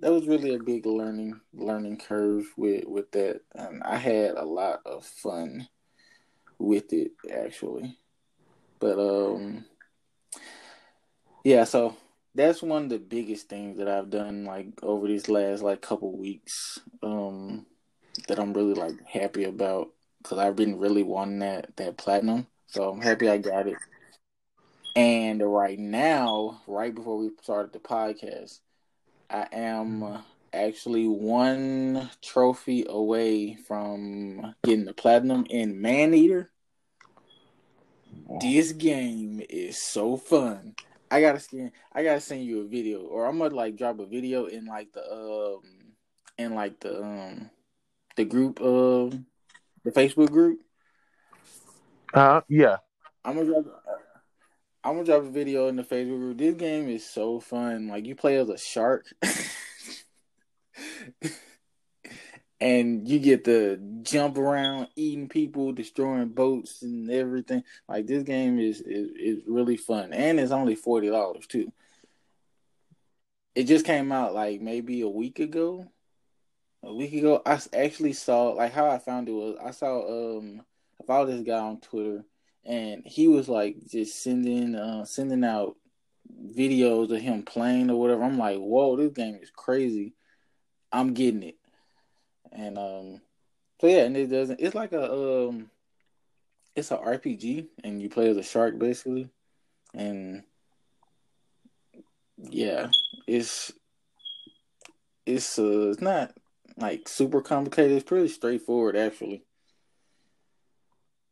that 0.00 0.12
was 0.12 0.26
really 0.26 0.54
a 0.54 0.62
big 0.62 0.86
learning 0.86 1.40
learning 1.54 1.98
curve 1.98 2.46
with 2.56 2.84
with 2.86 3.10
that, 3.12 3.40
and 3.54 3.82
I 3.82 3.96
had 3.96 4.32
a 4.32 4.44
lot 4.44 4.80
of 4.84 5.04
fun 5.04 5.68
with 6.58 6.92
it 6.92 7.12
actually. 7.32 7.96
But 8.78 8.98
um, 8.98 9.64
yeah, 11.44 11.64
so 11.64 11.96
that's 12.34 12.62
one 12.62 12.84
of 12.84 12.88
the 12.90 12.98
biggest 12.98 13.48
things 13.48 13.78
that 13.78 13.88
I've 13.88 14.10
done 14.10 14.44
like 14.44 14.68
over 14.82 15.06
these 15.06 15.28
last 15.28 15.62
like 15.62 15.80
couple 15.80 16.16
weeks. 16.16 16.78
Um, 17.02 17.66
that 18.28 18.38
I'm 18.38 18.52
really 18.52 18.74
like 18.74 18.94
happy 19.06 19.44
about 19.44 19.90
because 20.22 20.38
I've 20.38 20.56
been 20.56 20.78
really 20.78 21.02
wanting 21.02 21.40
that 21.40 21.76
that 21.76 21.96
platinum. 21.96 22.46
So 22.66 22.90
I'm 22.90 23.00
happy 23.00 23.28
I 23.28 23.38
got 23.38 23.68
it. 23.68 23.76
And 24.94 25.42
right 25.42 25.78
now, 25.78 26.62
right 26.66 26.94
before 26.94 27.18
we 27.18 27.30
started 27.42 27.72
the 27.72 27.78
podcast, 27.78 28.60
I 29.30 29.46
am 29.52 30.22
actually 30.52 31.06
one 31.08 32.08
trophy 32.22 32.86
away 32.88 33.54
from 33.54 34.54
getting 34.64 34.84
the 34.84 34.94
platinum 34.94 35.46
in 35.50 35.80
Man 35.80 36.10
Maneater. 36.10 36.50
This 38.40 38.72
game 38.72 39.42
is 39.48 39.80
so 39.80 40.16
fun. 40.16 40.74
I 41.10 41.20
gotta 41.20 41.38
scan. 41.38 41.72
I 41.92 42.02
gotta 42.02 42.20
send 42.20 42.44
you 42.44 42.62
a 42.62 42.68
video, 42.68 43.00
or 43.00 43.26
I'm 43.26 43.38
gonna 43.38 43.54
like 43.54 43.76
drop 43.76 44.00
a 44.00 44.06
video 44.06 44.46
in 44.46 44.66
like 44.66 44.92
the 44.92 45.02
um 45.12 45.60
in 46.38 46.54
like 46.54 46.80
the 46.80 47.02
um 47.02 47.50
the 48.16 48.24
group 48.24 48.60
of 48.60 49.12
uh, 49.12 49.16
the 49.84 49.92
Facebook 49.92 50.30
group. 50.30 50.60
Uh 52.12 52.40
yeah. 52.48 52.78
I'm 53.24 53.36
gonna 53.36 53.46
drop. 53.46 53.82
I'm 54.86 54.92
gonna 54.94 55.04
drop 55.04 55.22
a 55.24 55.30
video 55.30 55.66
in 55.66 55.74
the 55.74 55.82
Facebook 55.82 56.20
group. 56.20 56.38
This 56.38 56.54
game 56.54 56.88
is 56.88 57.04
so 57.04 57.40
fun. 57.40 57.88
Like 57.88 58.06
you 58.06 58.14
play 58.14 58.36
as 58.36 58.48
a 58.48 58.56
shark, 58.56 59.12
and 62.60 63.08
you 63.08 63.18
get 63.18 63.46
to 63.46 63.78
jump 64.02 64.38
around, 64.38 64.86
eating 64.94 65.28
people, 65.28 65.72
destroying 65.72 66.28
boats 66.28 66.82
and 66.82 67.10
everything. 67.10 67.64
Like 67.88 68.06
this 68.06 68.22
game 68.22 68.60
is 68.60 68.80
is, 68.80 69.10
is 69.18 69.42
really 69.48 69.76
fun, 69.76 70.12
and 70.12 70.38
it's 70.38 70.52
only 70.52 70.76
forty 70.76 71.08
dollars 71.08 71.48
too. 71.48 71.72
It 73.56 73.64
just 73.64 73.86
came 73.86 74.12
out 74.12 74.34
like 74.34 74.60
maybe 74.60 75.00
a 75.00 75.08
week 75.08 75.40
ago. 75.40 75.88
A 76.84 76.94
week 76.94 77.12
ago, 77.12 77.42
I 77.44 77.58
actually 77.72 78.12
saw 78.12 78.50
like 78.50 78.72
how 78.72 78.88
I 78.88 78.98
found 78.98 79.28
it 79.28 79.32
was 79.32 79.56
I 79.60 79.72
saw 79.72 80.36
um 80.36 80.62
I 81.00 81.04
followed 81.04 81.26
this 81.26 81.42
guy 81.42 81.58
on 81.58 81.80
Twitter 81.80 82.24
and 82.66 83.02
he 83.06 83.28
was 83.28 83.48
like 83.48 83.76
just 83.86 84.22
sending 84.22 84.74
uh 84.74 85.04
sending 85.04 85.44
out 85.44 85.76
videos 86.56 87.10
of 87.14 87.20
him 87.20 87.42
playing 87.42 87.90
or 87.90 87.98
whatever. 87.98 88.24
I'm 88.24 88.38
like, 88.38 88.58
whoa, 88.58 88.96
this 88.96 89.12
game 89.12 89.38
is 89.40 89.50
crazy. 89.50 90.14
I'm 90.92 91.14
getting 91.14 91.44
it. 91.44 91.56
And 92.52 92.76
um 92.76 93.20
so 93.80 93.86
yeah, 93.86 94.04
and 94.04 94.16
it 94.16 94.26
doesn't 94.26 94.60
it's 94.60 94.74
like 94.74 94.92
a 94.92 95.12
um 95.48 95.70
it's 96.74 96.90
a 96.90 96.96
RPG 96.96 97.68
and 97.84 98.02
you 98.02 98.10
play 98.10 98.28
as 98.28 98.36
a 98.36 98.42
shark 98.42 98.78
basically. 98.78 99.28
And 99.94 100.42
yeah, 102.36 102.90
it's 103.26 103.72
it's 105.24 105.58
uh 105.58 105.90
it's 105.90 106.00
not 106.00 106.32
like 106.76 107.08
super 107.08 107.40
complicated, 107.40 107.92
it's 107.92 108.04
pretty 108.04 108.28
straightforward 108.28 108.96
actually. 108.96 109.44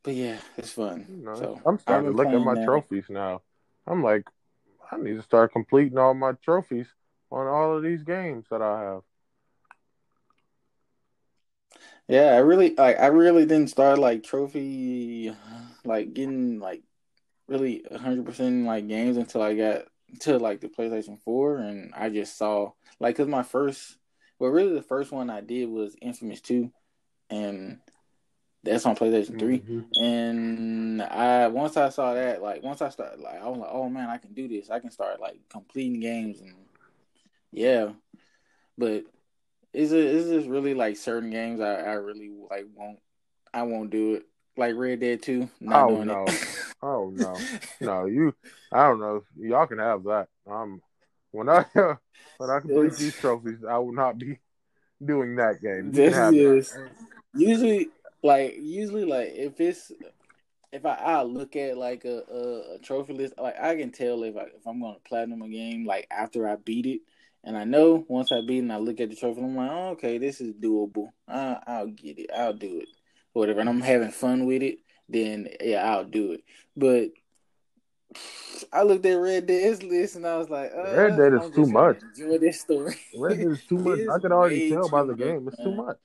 But 0.04 0.14
yeah, 0.14 0.38
it's 0.58 0.70
fun. 0.70 1.24
So 1.34 1.60
I'm 1.64 1.78
starting 1.78 2.10
to 2.10 2.16
look 2.16 2.28
at 2.28 2.38
my 2.38 2.54
that. 2.54 2.66
trophies 2.66 3.06
now. 3.08 3.40
I'm 3.86 4.02
like, 4.02 4.28
I 4.92 4.98
need 4.98 5.16
to 5.16 5.22
start 5.22 5.52
completing 5.52 5.98
all 5.98 6.12
my 6.12 6.32
trophies 6.44 6.86
on 7.32 7.46
all 7.46 7.76
of 7.76 7.82
these 7.82 8.02
games 8.02 8.44
that 8.50 8.60
I 8.60 8.82
have. 8.82 9.02
Yeah, 12.06 12.34
I 12.34 12.38
really 12.38 12.74
like 12.74 13.00
I 13.00 13.06
really 13.06 13.46
didn't 13.46 13.70
start 13.70 13.98
like 13.98 14.22
trophy 14.22 15.34
like 15.86 16.12
getting 16.12 16.60
like 16.60 16.82
really 17.48 17.82
100% 17.90 18.66
like 18.66 18.86
games 18.88 19.16
until 19.16 19.40
I 19.40 19.54
got 19.54 19.86
to 20.20 20.38
like 20.38 20.60
the 20.60 20.68
PlayStation 20.68 21.18
4 21.22 21.58
and 21.58 21.94
I 21.96 22.10
just 22.10 22.36
saw 22.36 22.72
like 23.00 23.16
cuz 23.16 23.26
my 23.26 23.42
first 23.42 23.96
well 24.38 24.50
really 24.50 24.74
the 24.74 24.82
first 24.82 25.12
one 25.12 25.30
I 25.30 25.40
did 25.40 25.70
was 25.70 25.96
Infamous 26.02 26.42
2 26.42 26.70
and 27.30 27.80
that's 28.64 28.86
on 28.86 28.96
PlayStation 28.96 29.38
3. 29.38 29.60
Mm-hmm. 29.60 30.02
And 30.02 31.02
I 31.02 31.48
once 31.48 31.76
I 31.76 31.90
saw 31.90 32.14
that, 32.14 32.42
like 32.42 32.62
once 32.62 32.80
I 32.82 32.88
started 32.88 33.20
like 33.20 33.40
I 33.40 33.48
was 33.48 33.58
like, 33.58 33.70
oh 33.70 33.88
man, 33.88 34.08
I 34.08 34.18
can 34.18 34.32
do 34.32 34.48
this. 34.48 34.70
I 34.70 34.80
can 34.80 34.90
start 34.90 35.20
like 35.20 35.38
completing 35.50 36.00
games 36.00 36.40
and 36.40 36.54
yeah. 37.52 37.90
But 38.76 39.04
is 39.72 39.92
it 39.92 40.04
is 40.04 40.28
this 40.28 40.46
really 40.46 40.74
like 40.74 40.96
certain 40.96 41.30
games 41.30 41.60
I, 41.60 41.74
I 41.74 41.92
really 41.94 42.30
like 42.50 42.66
won't 42.74 42.98
I 43.52 43.62
won't 43.62 43.90
do 43.90 44.14
it. 44.14 44.26
Like 44.56 44.76
Red 44.76 45.00
Dead 45.00 45.20
2, 45.20 45.50
not 45.60 45.90
oh, 45.90 46.04
no. 46.04 46.26
oh 46.82 47.10
no. 47.12 47.36
No, 47.80 48.06
you 48.06 48.34
I 48.72 48.86
don't 48.86 49.00
know. 49.00 49.24
Y'all 49.36 49.66
can 49.66 49.78
have 49.78 50.04
that. 50.04 50.28
Um 50.48 50.80
when 51.32 51.48
I 51.48 51.66
when 52.38 52.50
I 52.50 52.60
complete 52.60 52.94
these 52.94 53.16
trophies, 53.16 53.64
I 53.68 53.78
will 53.78 53.92
not 53.92 54.16
be 54.16 54.38
doing 55.04 55.36
that 55.36 55.60
game. 55.60 55.92
this 55.92 56.16
is 56.16 56.72
that. 56.72 56.90
usually 57.34 57.88
like 58.24 58.56
usually 58.58 59.04
like 59.04 59.32
if 59.34 59.60
it's 59.60 59.92
if 60.72 60.84
I, 60.84 60.94
I 60.94 61.22
look 61.22 61.54
at 61.54 61.78
like 61.78 62.04
a, 62.04 62.22
a, 62.28 62.74
a, 62.74 62.78
trophy 62.78 63.12
list, 63.12 63.34
like 63.38 63.60
I 63.60 63.76
can 63.76 63.92
tell 63.92 64.24
if 64.24 64.36
I 64.36 64.44
if 64.44 64.66
I'm 64.66 64.80
gonna 64.80 64.96
platinum 65.06 65.42
a 65.42 65.48
game 65.48 65.86
like 65.86 66.08
after 66.10 66.48
I 66.48 66.56
beat 66.56 66.86
it, 66.86 67.02
and 67.44 67.56
I 67.56 67.64
know 67.64 68.04
once 68.08 68.32
I 68.32 68.40
beat 68.40 68.58
it, 68.58 68.62
and 68.62 68.72
I 68.72 68.78
look 68.78 68.98
at 68.98 69.10
the 69.10 69.14
trophy, 69.14 69.40
I'm 69.40 69.54
like, 69.54 69.70
oh, 69.70 69.88
okay, 69.90 70.18
this 70.18 70.40
is 70.40 70.54
doable. 70.54 71.10
I, 71.28 71.58
I'll 71.66 71.86
get 71.86 72.18
it. 72.18 72.30
I'll 72.36 72.54
do 72.54 72.80
it. 72.80 72.88
Whatever, 73.34 73.60
and 73.60 73.68
I'm 73.68 73.80
having 73.80 74.10
fun 74.10 74.46
with 74.46 74.62
it, 74.62 74.78
then 75.08 75.48
yeah, 75.60 75.84
I'll 75.84 76.04
do 76.04 76.32
it. 76.32 76.44
But 76.76 77.10
I 78.72 78.82
looked 78.82 79.06
at 79.06 79.14
Red 79.14 79.46
Dead's 79.46 79.82
list 79.82 80.16
and 80.16 80.26
I 80.26 80.38
was 80.38 80.48
like, 80.48 80.72
uh, 80.74 80.96
Red 80.96 81.16
Dead 81.16 81.34
is 81.34 81.50
too 81.54 81.66
much. 81.66 81.98
Enjoy 82.16 82.38
this 82.38 82.60
story. 82.60 82.96
Red 83.16 83.38
Dead 83.38 83.48
is 83.48 83.64
too 83.64 83.78
much. 83.78 84.00
I 84.00 84.18
can 84.18 84.32
already 84.32 84.70
tell 84.70 84.88
by 84.88 85.04
the 85.04 85.14
game. 85.14 85.46
It's 85.48 85.56
too 85.58 85.74
much. 85.74 85.96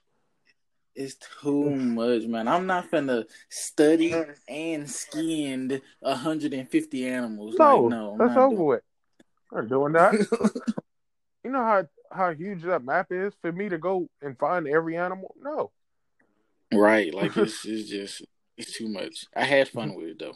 It's 0.99 1.15
too 1.41 1.69
much, 1.69 2.23
man. 2.23 2.49
I'm 2.49 2.67
not 2.67 2.91
gonna 2.91 3.23
study 3.47 4.13
and 4.49 4.89
skinned 4.89 5.81
150 6.01 7.07
animals. 7.07 7.55
No, 7.57 7.83
like, 7.83 7.89
no 7.91 8.15
that's 8.19 8.37
over 8.37 8.63
with. 8.63 8.81
I'm 9.55 9.69
doing 9.69 9.93
that. 9.93 10.11
you 11.45 11.51
know 11.51 11.63
how 11.63 11.85
how 12.11 12.33
huge 12.33 12.63
that 12.63 12.83
map 12.83 13.13
is 13.13 13.33
for 13.41 13.49
me 13.49 13.69
to 13.69 13.77
go 13.77 14.09
and 14.21 14.37
find 14.37 14.67
every 14.67 14.97
animal? 14.97 15.33
No. 15.41 15.71
Right, 16.73 17.13
like 17.13 17.37
it's, 17.37 17.65
it's 17.65 17.89
just 17.89 18.25
it's 18.57 18.77
too 18.77 18.89
much. 18.89 19.25
I 19.33 19.45
had 19.45 19.69
fun 19.69 19.95
with 19.95 20.07
it 20.07 20.19
though. 20.19 20.35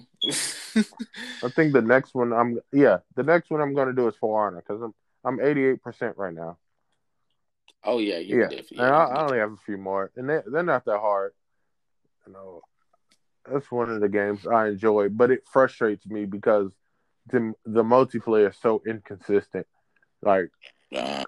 I 1.46 1.50
think 1.50 1.74
the 1.74 1.82
next 1.82 2.16
one 2.16 2.32
I'm 2.32 2.62
yeah 2.72 3.00
the 3.18 3.24
next 3.24 3.50
one 3.50 3.60
I'm 3.60 3.76
gonna 3.76 3.92
do 3.92 4.08
is 4.08 4.16
For 4.16 4.48
Honor 4.48 4.64
because 4.66 4.82
I'm 4.82 4.94
I'm 5.26 5.46
88 5.46 5.84
percent 5.84 6.18
right 6.18 6.34
now. 6.34 6.58
Oh 7.84 8.00
yeah, 8.00 8.18
yeah. 8.18 8.44
Definitely, 8.44 8.78
and 8.80 8.88
I, 8.88 9.04
I, 9.06 9.26
only 9.26 9.38
have 9.40 9.52
a 9.52 9.58
few 9.58 9.78
more, 9.78 10.12
and 10.16 10.30
they, 10.30 10.40
they're 10.46 10.64
not 10.64 10.86
that 10.86 11.00
hard. 11.00 11.34
You 12.26 12.34
know, 12.34 12.62
that's 13.50 13.72
one 13.72 13.90
of 13.90 14.00
the 14.00 14.10
games 14.10 14.48
I 14.48 14.70
enjoy, 14.70 15.10
but 15.10 15.32
it 15.32 15.42
frustrates 15.52 16.06
me 16.06 16.26
because 16.26 16.72
the 17.28 17.54
the 17.66 17.84
multiplayer 17.84 18.50
is 18.50 18.58
so 18.62 18.82
inconsistent. 18.88 19.68
Like, 20.22 20.50
uh, 20.96 21.26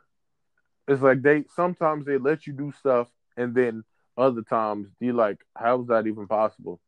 it's 0.88 1.02
like 1.02 1.22
they 1.22 1.44
sometimes 1.56 2.06
they 2.06 2.18
let 2.18 2.48
you 2.48 2.54
do 2.54 2.72
stuff, 2.80 3.10
and 3.36 3.54
then 3.54 3.84
other 4.18 4.42
times 4.42 4.88
you 5.00 5.14
like, 5.14 5.40
how 5.56 5.82
is 5.82 5.88
that 5.88 6.08
even 6.08 6.28
possible? 6.28 6.80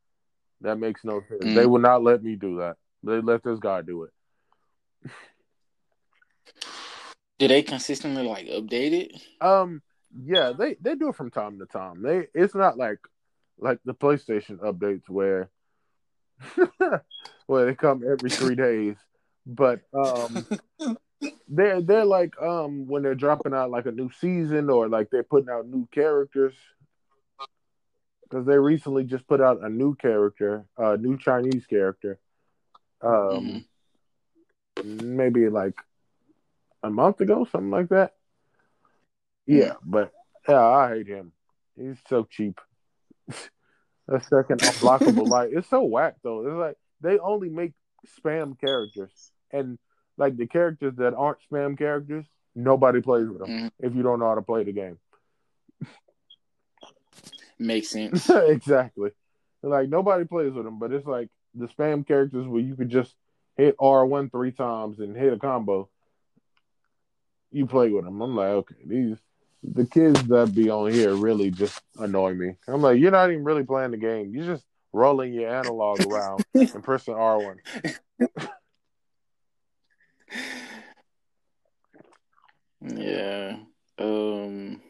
That 0.62 0.80
makes 0.80 1.04
no 1.04 1.22
sense. 1.28 1.42
Mm. 1.44 1.56
They 1.56 1.66
will 1.66 1.80
not 1.80 2.04
let 2.04 2.24
me 2.24 2.36
do 2.36 2.58
that. 2.58 2.78
They 3.04 3.20
let 3.22 3.44
this 3.44 3.60
guy 3.60 3.82
do 3.82 4.04
it. 4.04 5.12
Do 7.40 7.48
they 7.48 7.62
consistently 7.62 8.24
like 8.24 8.48
update 8.48 8.94
it? 8.94 9.22
Um, 9.42 9.82
yeah, 10.26 10.54
they 10.58 10.76
they 10.82 10.96
do 10.96 11.10
it 11.10 11.16
from 11.16 11.30
time 11.30 11.60
to 11.60 11.66
time. 11.66 12.02
They 12.02 12.28
it's 12.34 12.56
not 12.56 12.78
like 12.78 13.00
like 13.60 13.80
the 13.86 13.94
PlayStation 13.94 14.58
updates 14.58 15.08
where 15.08 15.50
where 17.46 17.66
they 17.66 17.76
come 17.76 18.04
every 18.10 18.30
three 18.30 18.56
days, 18.56 18.96
but 19.46 19.82
um, 19.94 20.48
they're 21.48 21.82
they're 21.82 22.06
like 22.06 22.40
um 22.42 22.88
when 22.88 23.04
they're 23.04 23.16
dropping 23.16 23.54
out 23.54 23.70
like 23.72 23.86
a 23.86 23.92
new 23.92 24.10
season 24.20 24.70
or 24.70 24.88
like 24.88 25.10
they're 25.12 25.24
putting 25.24 25.50
out 25.50 25.68
new 25.68 25.88
characters. 25.92 26.54
because 28.24 28.46
they 28.46 28.58
recently 28.58 29.04
just 29.04 29.28
put 29.28 29.42
out 29.42 29.64
a 29.64 29.70
new 29.70 29.96
character, 29.96 30.66
a 30.78 30.98
new 30.98 31.18
Chinese 31.18 31.66
character. 31.66 32.20
Um, 33.02 33.64
mm-hmm. 34.76 35.16
maybe 35.16 35.50
like 35.50 35.76
a 36.84 36.90
month 36.90 37.22
ago, 37.22 37.48
something 37.52 37.72
like 37.72 37.90
that. 37.90 38.14
Yeah, 39.46 39.74
but 39.84 40.12
yeah, 40.48 40.64
I 40.64 40.90
hate 40.90 41.08
him. 41.08 41.32
He's 41.78 41.98
so 42.08 42.28
cheap. 42.30 42.60
a 44.08 44.22
second 44.22 44.62
unblockable. 44.62 45.28
like 45.30 45.52
it's 45.54 45.70
so 45.70 45.84
whack 45.84 46.16
though. 46.24 46.46
It's 46.46 46.56
like 46.56 46.76
they 47.02 47.20
only 47.20 47.50
make 47.50 47.74
spam 48.24 48.60
characters, 48.60 49.32
and 49.52 49.78
like 50.18 50.38
the 50.38 50.48
characters 50.48 50.96
that 50.98 51.14
aren't 51.14 51.40
spam 51.52 51.78
characters, 51.78 52.26
nobody 52.56 53.02
plays 53.02 53.28
with 53.28 53.40
them 53.40 53.50
mm. 53.50 53.72
if 53.80 53.96
you 53.96 54.04
don't 54.04 54.20
know 54.20 54.30
how 54.30 54.36
to 54.36 54.42
play 54.42 54.64
the 54.64 54.74
game. 54.74 54.98
Makes 57.60 57.90
sense. 57.92 58.30
exactly. 58.30 59.12
Like 59.64 59.90
nobody 59.90 60.26
plays 60.26 60.54
with 60.54 60.66
them, 60.66 60.80
but 60.80 60.92
it's 60.92 61.08
like 61.08 61.30
the 61.56 61.68
spam 61.68 62.08
characters 62.08 62.48
where 62.48 62.62
you 62.62 62.76
could 62.76 62.90
just 62.90 63.14
hit 63.58 63.76
R 63.80 64.06
one 64.06 64.30
three 64.30 64.52
times 64.52 65.00
and 65.00 65.16
hit 65.16 65.34
a 65.34 65.38
combo. 65.38 65.90
You 67.52 67.66
play 67.66 67.90
with 67.90 68.06
them. 68.06 68.22
I'm 68.22 68.36
like, 68.36 68.48
okay, 68.48 68.76
these 68.86 69.18
the 69.64 69.86
kids 69.86 70.22
that 70.24 70.54
be 70.54 70.70
on 70.70 70.92
here 70.92 71.16
really 71.16 71.52
just 71.52 71.82
annoy 71.98 72.34
me. 72.34 72.56
I'm 72.68 72.82
like, 72.82 73.00
you're 73.00 73.12
not 73.12 73.30
even 73.32 73.44
really 73.44 73.64
playing 73.64 73.92
the 73.92 73.98
game. 73.98 74.32
You're 74.34 74.46
just 74.46 74.66
rolling 74.94 75.34
your 75.34 75.54
analog 75.54 76.06
around 76.06 76.44
and 76.54 76.84
pressing 76.84 77.16
R1. 77.16 77.58
yeah. 82.82 83.58
Um 84.00 84.82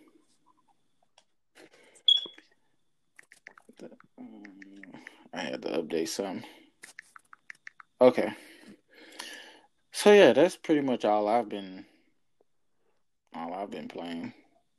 I 5.33 5.41
had 5.41 5.61
to 5.61 5.69
update 5.69 6.07
some. 6.07 6.43
Okay. 8.01 8.33
So 9.91 10.11
yeah, 10.13 10.33
that's 10.33 10.55
pretty 10.55 10.81
much 10.81 11.05
all 11.05 11.27
I've 11.27 11.49
been 11.49 11.85
I've 13.37 13.71
been 13.71 13.87
playing. 13.87 14.33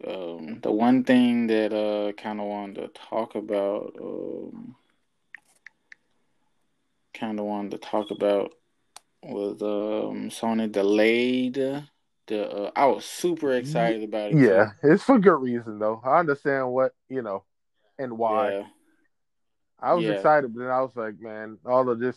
Um, 0.06 0.60
the 0.62 0.70
one 0.70 1.02
thing 1.04 1.48
that 1.48 1.72
uh 1.72 2.12
kind 2.12 2.40
of 2.40 2.46
wanted 2.46 2.76
to 2.76 3.00
talk 3.08 3.34
about, 3.34 3.96
um, 4.00 4.76
kind 7.14 7.40
of 7.40 7.46
wanted 7.46 7.72
to 7.72 7.78
talk 7.78 8.10
about 8.10 8.52
was 9.22 9.60
um 9.62 10.30
Sony 10.30 10.70
delayed 10.70 11.54
the. 11.54 12.48
Uh, 12.48 12.70
I 12.76 12.86
was 12.86 13.04
super 13.04 13.52
excited 13.54 14.04
about 14.04 14.32
it. 14.32 14.38
Yeah, 14.38 14.70
it's 14.82 15.02
for 15.02 15.18
good 15.18 15.40
reason 15.40 15.78
though. 15.78 16.00
I 16.04 16.20
understand 16.20 16.70
what 16.70 16.92
you 17.08 17.22
know 17.22 17.44
and 17.98 18.16
why. 18.16 18.52
Yeah. 18.52 18.66
I 19.80 19.94
was 19.94 20.04
yeah. 20.04 20.12
excited, 20.12 20.52
but 20.54 20.60
then 20.60 20.70
I 20.70 20.80
was 20.80 20.96
like, 20.96 21.20
man, 21.20 21.58
all 21.64 21.88
of 21.88 22.00
this 22.00 22.16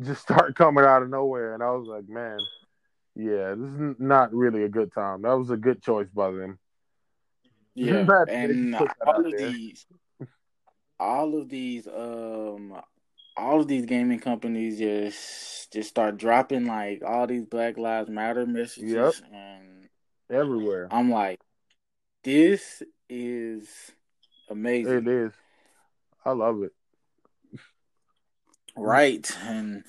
just 0.00 0.22
start 0.28 0.54
coming 0.54 0.84
out 0.84 1.02
of 1.02 1.10
nowhere, 1.10 1.54
and 1.54 1.62
I 1.62 1.70
was 1.70 1.86
like, 1.86 2.08
man, 2.08 2.38
yeah, 3.14 3.54
this 3.56 3.80
is 3.80 3.96
not 3.98 4.32
really 4.32 4.64
a 4.64 4.68
good 4.68 4.92
time. 4.92 5.22
That 5.22 5.38
was 5.38 5.50
a 5.50 5.56
good 5.56 5.82
choice 5.82 6.08
by 6.12 6.30
them. 6.30 6.58
Yeah, 7.74 8.06
and 8.28 8.74
all 9.06 9.26
of 9.26 9.32
these, 9.36 9.86
all 11.00 11.40
of 11.40 11.48
these, 11.48 11.86
um, 11.86 12.80
all 13.36 13.60
of 13.60 13.68
these 13.68 13.86
gaming 13.86 14.20
companies 14.20 14.78
just 14.78 15.72
just 15.72 15.88
start 15.88 16.18
dropping 16.18 16.66
like 16.66 17.02
all 17.04 17.26
these 17.26 17.44
Black 17.44 17.78
Lives 17.78 18.10
Matter 18.10 18.46
messages 18.46 18.92
yep. 18.92 19.14
and 19.32 19.88
everywhere. 20.30 20.88
I'm 20.90 21.10
like, 21.10 21.40
this 22.24 22.82
is 23.08 23.68
amazing. 24.50 24.98
It 24.98 25.08
is. 25.08 25.32
I 26.24 26.32
love 26.32 26.62
it. 26.62 26.72
Right, 28.76 29.30
and 29.42 29.84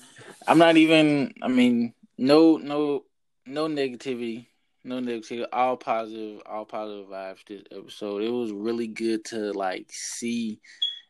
I'm 0.46 0.58
not 0.58 0.76
even. 0.76 1.32
I 1.42 1.48
mean, 1.48 1.94
no, 2.18 2.56
no, 2.56 3.04
no 3.46 3.68
negativity 3.68 4.46
no 4.84 5.00
negativity, 5.00 5.46
all 5.52 5.76
positive, 5.76 6.42
all 6.46 6.66
positive 6.66 7.06
vibes 7.08 7.44
this 7.48 7.62
episode. 7.72 8.22
It 8.22 8.30
was 8.30 8.52
really 8.52 8.86
good 8.86 9.24
to 9.26 9.52
like 9.52 9.86
see, 9.90 10.60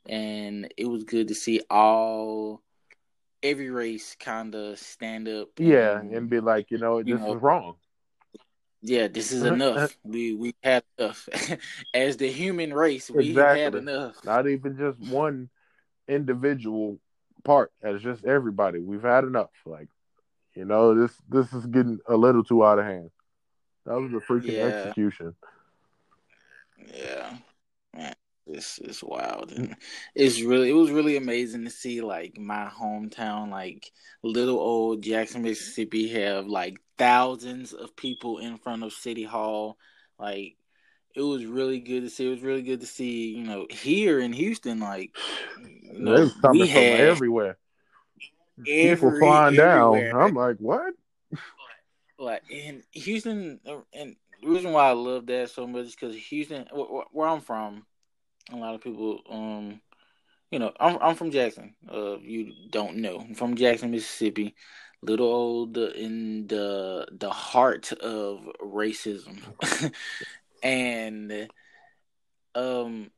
and 0.09 0.73
it 0.77 0.87
was 0.87 1.05
good 1.05 1.29
to 1.29 1.35
see 1.35 1.61
all 1.69 2.63
every 3.43 3.71
race 3.71 4.17
kind 4.19 4.55
of 4.55 4.79
stand 4.79 5.29
up. 5.29 5.49
Yeah, 5.59 5.99
and, 5.99 6.15
and, 6.15 6.31
be 6.31 6.41
like, 6.41 6.71
you 6.71 6.79
know, 6.79 7.03
this 7.03 7.21
know, 7.21 7.35
is 7.35 7.43
wrong. 7.43 7.75
Yeah, 8.81 9.09
this 9.09 9.33
is 9.33 9.43
enough. 9.45 9.97
we 10.05 10.35
we 10.35 10.55
had 10.63 10.85
enough. 10.97 11.29
As 11.95 12.17
the 12.17 12.31
human 12.31 12.73
race, 12.73 13.11
we 13.11 13.31
exactly. 13.31 13.63
had 13.63 13.75
enough. 13.75 14.25
Not 14.25 14.49
even 14.49 14.79
just 14.79 15.01
one 15.01 15.51
individual 16.07 17.01
part, 17.43 17.73
as 17.83 18.03
just 18.03 18.25
everybody. 18.25 18.79
We've 18.79 19.03
had 19.03 19.25
enough. 19.25 19.51
Like, 19.67 19.89
you 20.55 20.65
know, 20.65 20.95
this 20.95 21.13
this 21.29 21.53
is 21.53 21.67
getting 21.67 21.99
a 22.09 22.17
little 22.17 22.45
too 22.45 22.65
out 22.65 22.79
of 22.79 22.85
hand. 22.85 23.11
That 23.87 24.01
was 24.01 24.13
a 24.13 24.17
freaking 24.17 24.53
yeah. 24.53 24.65
execution. 24.65 25.35
Yeah, 26.79 27.37
man, 27.95 28.15
it's 28.47 28.79
it's 28.79 29.03
wild, 29.03 29.53
and 29.53 29.75
it's 30.15 30.41
really 30.41 30.71
it 30.71 30.75
was 30.75 30.91
really 30.91 31.17
amazing 31.17 31.65
to 31.65 31.71
see 31.71 32.01
like 32.01 32.39
my 32.39 32.67
hometown, 32.69 33.51
like 33.51 33.91
little 34.23 34.59
old 34.59 35.03
Jackson, 35.03 35.43
Mississippi, 35.43 36.09
have 36.09 36.47
like 36.47 36.79
thousands 36.99 37.73
of 37.73 37.97
people 37.97 38.39
in 38.39 38.59
front 38.59 38.85
of 38.85 38.93
City 38.93 39.25
Hall. 39.25 39.77
Like 40.19 40.57
it 41.15 41.23
was 41.23 41.45
really 41.45 41.81
good 41.81 42.03
to 42.03 42.11
see. 42.11 42.27
It 42.27 42.31
was 42.31 42.43
really 42.43 42.63
good 42.63 42.81
to 42.81 42.87
see. 42.87 43.35
You 43.35 43.45
know, 43.45 43.67
here 43.71 44.21
in 44.21 44.33
Houston, 44.33 44.81
like 44.81 45.17
you 45.93 46.01
know, 46.01 46.31
we 46.53 46.67
had 46.67 47.01
everywhere. 47.01 47.59
Every, 48.59 48.97
people 48.97 49.19
flying 49.19 49.59
everywhere. 49.59 50.13
down. 50.13 50.23
I'm 50.23 50.35
like, 50.35 50.57
what? 50.59 50.95
like 52.19 52.43
in 52.51 52.83
Houston, 52.93 53.61
and 53.93 54.17
the 54.41 54.49
reason 54.49 54.73
why 54.73 54.89
I 54.89 54.93
love 54.93 55.27
that 55.27 55.51
so 55.51 55.67
much 55.67 55.87
is 55.87 55.97
because 55.97 56.17
Houston, 56.17 56.67
where 56.73 57.29
I'm 57.29 57.41
from, 57.41 57.85
a 58.53 58.57
lot 58.57 58.75
of 58.75 58.83
people, 58.83 59.21
um, 59.31 59.81
you 60.51 60.59
know, 60.59 60.73
I'm 60.79 60.99
I'm 61.01 61.15
from 61.17 61.31
Jackson. 61.31 61.75
Uh, 61.91 62.19
you 62.19 62.53
don't 62.71 62.97
know, 62.97 63.21
I'm 63.21 63.35
from 63.35 63.57
Jackson, 63.57 63.91
Mississippi, 63.91 64.55
little 65.03 65.27
old 65.27 65.77
in 65.77 66.47
the 66.47 67.07
the 67.11 67.31
heart 67.31 67.93
of 67.93 68.49
racism, 68.63 69.41
and 70.63 71.49
um, 72.55 73.11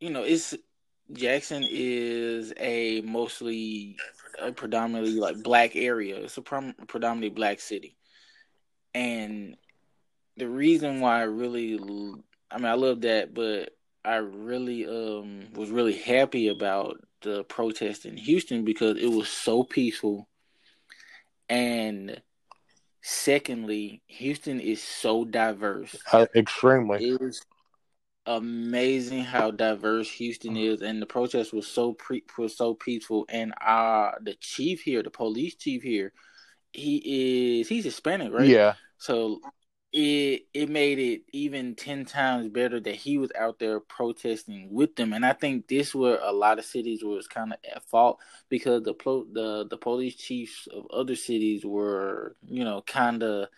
you 0.00 0.10
know, 0.10 0.22
it's 0.22 0.54
Jackson 1.12 1.64
is 1.68 2.52
a 2.58 3.00
mostly 3.02 3.96
a 4.40 4.52
predominantly 4.52 5.14
like 5.14 5.42
black 5.42 5.76
area. 5.76 6.16
It's 6.16 6.36
a 6.36 6.42
prom- 6.42 6.74
predominantly 6.88 7.30
black 7.30 7.60
city, 7.60 7.96
and 8.94 9.56
the 10.36 10.48
reason 10.48 11.00
why 11.00 11.20
I 11.20 11.24
really, 11.24 11.74
I 12.50 12.56
mean, 12.56 12.66
I 12.66 12.74
love 12.74 13.02
that, 13.02 13.34
but 13.34 13.70
I 14.04 14.16
really 14.16 14.86
um 14.86 15.52
was 15.54 15.70
really 15.70 15.96
happy 15.96 16.48
about 16.48 17.00
the 17.22 17.44
protest 17.44 18.04
in 18.04 18.16
Houston 18.16 18.64
because 18.64 18.98
it 18.98 19.08
was 19.10 19.28
so 19.28 19.62
peaceful, 19.62 20.28
and 21.48 22.20
secondly, 23.00 24.02
Houston 24.06 24.60
is 24.60 24.82
so 24.82 25.24
diverse. 25.24 25.96
Uh, 26.12 26.26
extremely. 26.34 27.04
It 27.04 27.22
is 27.22 27.42
amazing 28.26 29.24
how 29.24 29.50
diverse 29.50 30.10
Houston 30.12 30.54
mm-hmm. 30.54 30.74
is, 30.74 30.82
and 30.82 31.00
the 31.00 31.06
protest 31.06 31.52
was 31.52 31.66
so 31.66 31.92
pre- 31.92 32.24
was 32.38 32.56
so 32.56 32.74
peaceful. 32.74 33.26
And 33.28 33.54
uh 33.64 34.12
the 34.22 34.34
chief 34.34 34.82
here, 34.82 35.02
the 35.02 35.10
police 35.10 35.54
chief 35.54 35.82
here, 35.82 36.12
he 36.72 37.60
is 37.60 37.68
he's 37.68 37.84
Hispanic, 37.84 38.32
right? 38.32 38.48
Yeah. 38.48 38.74
So 38.98 39.40
it 39.92 40.42
it 40.52 40.68
made 40.68 40.98
it 40.98 41.22
even 41.32 41.74
ten 41.74 42.04
times 42.04 42.48
better 42.48 42.80
that 42.80 42.96
he 42.96 43.18
was 43.18 43.30
out 43.38 43.58
there 43.58 43.80
protesting 43.80 44.68
with 44.70 44.96
them. 44.96 45.12
And 45.12 45.24
I 45.24 45.32
think 45.32 45.68
this 45.68 45.94
where 45.94 46.18
a 46.22 46.32
lot 46.32 46.58
of 46.58 46.64
cities 46.64 47.02
was 47.02 47.26
kind 47.26 47.52
of 47.52 47.58
at 47.74 47.82
fault 47.84 48.20
because 48.48 48.82
the 48.82 48.94
the 49.32 49.66
the 49.70 49.78
police 49.78 50.16
chiefs 50.16 50.66
of 50.66 50.86
other 50.92 51.16
cities 51.16 51.64
were 51.64 52.36
you 52.46 52.64
know 52.64 52.82
kind 52.82 53.22
of 53.22 53.48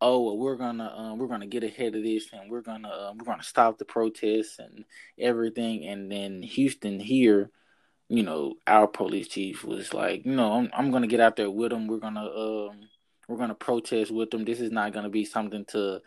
oh 0.00 0.22
well, 0.22 0.38
we're 0.38 0.56
gonna 0.56 0.92
um, 0.96 1.18
we're 1.18 1.28
gonna 1.28 1.46
get 1.46 1.64
ahead 1.64 1.94
of 1.94 2.02
this 2.02 2.32
and 2.32 2.50
we're 2.50 2.62
gonna 2.62 2.88
uh, 2.88 3.12
we're 3.16 3.24
gonna 3.24 3.42
stop 3.42 3.78
the 3.78 3.84
protests 3.84 4.58
and 4.58 4.84
everything. 5.18 5.86
And 5.86 6.10
then 6.10 6.42
Houston 6.42 7.00
here 7.00 7.50
you 8.08 8.22
know 8.22 8.54
our 8.66 8.86
police 8.86 9.28
chief 9.28 9.64
was 9.64 9.92
like 9.92 10.24
you 10.24 10.34
know 10.34 10.52
I'm, 10.52 10.70
I'm 10.72 10.90
gonna 10.90 11.06
get 11.06 11.20
out 11.20 11.36
there 11.36 11.50
with 11.50 11.70
them 11.70 11.86
we're 11.86 11.98
gonna 11.98 12.24
um 12.24 12.88
we're 13.28 13.36
gonna 13.36 13.54
protest 13.54 14.10
with 14.10 14.30
them 14.30 14.44
this 14.44 14.60
is 14.60 14.70
not 14.70 14.92
gonna 14.92 15.08
be 15.08 15.24
something 15.24 15.64
to 15.66 16.00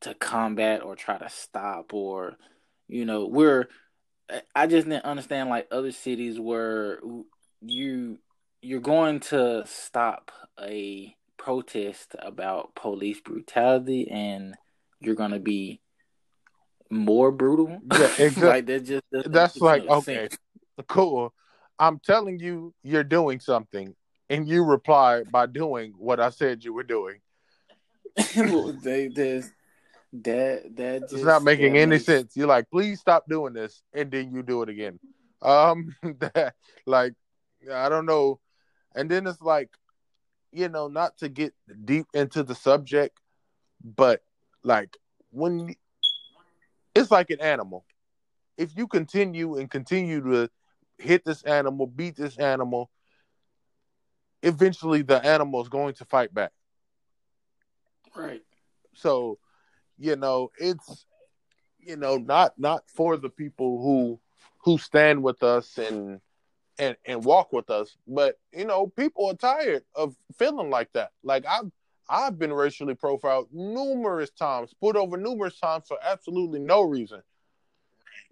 to 0.00 0.14
combat 0.14 0.82
or 0.82 0.96
try 0.96 1.16
to 1.16 1.28
stop 1.28 1.94
or 1.94 2.36
you 2.88 3.04
know 3.04 3.26
we're 3.26 3.68
I 4.54 4.66
just 4.66 4.88
didn't 4.88 5.04
understand 5.04 5.50
like 5.50 5.68
other 5.70 5.92
cities 5.92 6.40
where 6.40 7.00
you 7.60 8.18
you're 8.62 8.80
going 8.80 9.20
to 9.20 9.64
stop 9.66 10.32
a 10.60 11.14
protest 11.36 12.14
about 12.18 12.74
police 12.74 13.20
brutality 13.20 14.08
and 14.10 14.54
you're 15.00 15.14
to 15.32 15.40
be 15.40 15.80
more 16.90 17.30
brutal. 17.32 17.80
Yeah, 17.92 18.06
exactly. 18.18 18.42
like 18.48 18.66
that 18.66 18.84
just 18.84 19.02
That's 19.32 19.56
like 19.60 19.84
no 19.86 19.96
okay, 19.96 20.28
sense. 20.28 20.38
cool. 20.88 21.32
I'm 21.78 21.98
telling 21.98 22.38
you, 22.38 22.72
you're 22.84 23.02
doing 23.04 23.40
something, 23.40 23.94
and 24.30 24.46
you 24.48 24.62
reply 24.64 25.24
by 25.30 25.46
doing 25.46 25.92
what 25.98 26.20
I 26.20 26.30
said 26.30 26.64
you 26.64 26.72
were 26.72 26.84
doing. 26.84 27.20
Well, 28.36 28.72
they 28.72 29.08
just 29.08 29.50
that 30.12 30.76
that 30.76 31.00
just 31.02 31.14
It's 31.14 31.22
not 31.24 31.42
making 31.42 31.76
any 31.76 31.86
makes- 31.90 32.04
sense. 32.06 32.36
You're 32.36 32.46
like, 32.46 32.70
please 32.70 33.00
stop 33.00 33.24
doing 33.28 33.52
this, 33.54 33.82
and 33.92 34.10
then 34.10 34.32
you 34.32 34.42
do 34.42 34.62
it 34.62 34.68
again. 34.68 35.00
Um, 35.42 35.94
that, 36.20 36.54
like, 36.86 37.14
I 37.70 37.88
don't 37.88 38.06
know. 38.06 38.38
And 38.94 39.10
then 39.10 39.26
it's 39.26 39.42
like, 39.42 39.70
you 40.54 40.68
know, 40.68 40.86
not 40.86 41.18
to 41.18 41.28
get 41.28 41.52
deep 41.84 42.06
into 42.14 42.42
the 42.42 42.54
subject, 42.54 43.18
but 43.82 44.22
like 44.62 44.96
when 45.30 45.74
it's 46.94 47.10
like 47.10 47.30
an 47.30 47.40
animal. 47.40 47.84
If 48.56 48.76
you 48.76 48.86
continue 48.86 49.56
and 49.56 49.68
continue 49.68 50.20
to 50.22 50.48
hit 50.98 51.24
this 51.24 51.42
animal, 51.42 51.88
beat 51.88 52.14
this 52.14 52.38
animal, 52.38 52.88
eventually 54.44 55.02
the 55.02 55.24
animal 55.26 55.60
is 55.60 55.68
going 55.68 55.94
to 55.94 56.04
fight 56.04 56.32
back. 56.32 56.52
Right. 58.14 58.42
So, 58.94 59.38
you 59.98 60.14
know, 60.14 60.50
it's 60.56 61.04
you 61.80 61.96
know, 61.96 62.16
not 62.16 62.54
not 62.58 62.84
for 62.86 63.16
the 63.16 63.28
people 63.28 63.82
who 63.82 64.20
who 64.58 64.78
stand 64.78 65.22
with 65.22 65.42
us 65.42 65.76
and 65.78 66.20
and 66.78 66.96
and 67.04 67.24
walk 67.24 67.52
with 67.52 67.70
us, 67.70 67.96
but 68.06 68.36
you 68.52 68.64
know, 68.64 68.86
people 68.86 69.26
are 69.26 69.34
tired 69.34 69.84
of 69.94 70.14
feeling 70.36 70.70
like 70.70 70.92
that. 70.92 71.10
Like 71.22 71.44
I've 71.46 71.70
I've 72.08 72.38
been 72.38 72.52
racially 72.52 72.94
profiled 72.94 73.48
numerous 73.52 74.30
times, 74.30 74.74
put 74.80 74.96
over 74.96 75.16
numerous 75.16 75.58
times 75.58 75.84
for 75.88 75.98
absolutely 76.02 76.60
no 76.60 76.82
reason. 76.82 77.22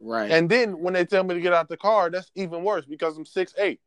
Right. 0.00 0.30
And 0.30 0.48
then 0.48 0.80
when 0.80 0.94
they 0.94 1.04
tell 1.04 1.24
me 1.24 1.34
to 1.34 1.40
get 1.40 1.52
out 1.52 1.68
the 1.68 1.76
car, 1.76 2.10
that's 2.10 2.30
even 2.34 2.64
worse 2.64 2.84
because 2.84 3.16
I'm 3.16 3.24
six 3.24 3.54
eight. 3.58 3.80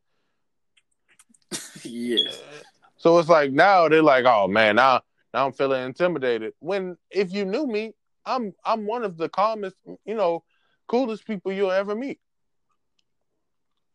yes. 1.83 2.41
Uh, 2.41 2.63
so 2.97 3.19
it's 3.19 3.29
like 3.29 3.51
now 3.51 3.87
they're 3.89 4.01
like, 4.01 4.25
oh 4.25 4.47
man, 4.47 4.77
now 4.77 5.01
now 5.33 5.45
I'm 5.45 5.53
feeling 5.53 5.85
intimidated. 5.85 6.53
When 6.59 6.97
if 7.11 7.33
you 7.33 7.45
knew 7.45 7.67
me, 7.67 7.93
I'm 8.25 8.53
I'm 8.63 8.87
one 8.87 9.03
of 9.03 9.17
the 9.17 9.29
calmest, 9.29 9.75
you 10.05 10.15
know, 10.15 10.43
coolest 10.87 11.25
people 11.27 11.51
you'll 11.51 11.71
ever 11.71 11.95
meet. 11.95 12.19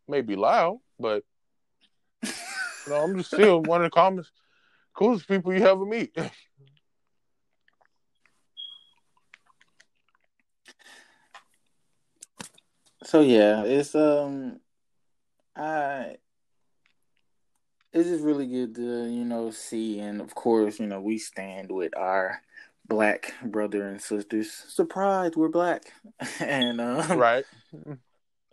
Maybe 0.07 0.35
loud, 0.35 0.79
but 0.99 1.23
you 2.23 2.29
know, 2.87 3.03
I'm 3.03 3.17
just 3.17 3.31
still 3.33 3.61
one 3.61 3.81
of 3.81 3.91
the 3.91 3.95
calmest, 3.95 4.31
coolest 4.93 5.27
people 5.27 5.53
you 5.53 5.65
ever 5.65 5.85
meet. 5.85 6.15
So 13.03 13.21
yeah, 13.21 13.63
it's 13.63 13.95
um, 13.95 14.59
I. 15.55 16.17
It's 17.93 18.07
just 18.07 18.23
really 18.23 18.47
good 18.47 18.75
to 18.75 19.05
you 19.09 19.25
know 19.25 19.49
see, 19.51 19.99
and 19.99 20.21
of 20.21 20.35
course 20.35 20.79
you 20.79 20.85
know 20.85 21.01
we 21.01 21.17
stand 21.17 21.71
with 21.71 21.97
our 21.97 22.41
black 22.87 23.33
brother 23.43 23.87
and 23.87 23.99
sisters. 23.99 24.51
Surprise, 24.51 25.31
we're 25.35 25.49
black, 25.49 25.91
and 26.39 26.79
um, 26.79 27.17
right. 27.17 27.45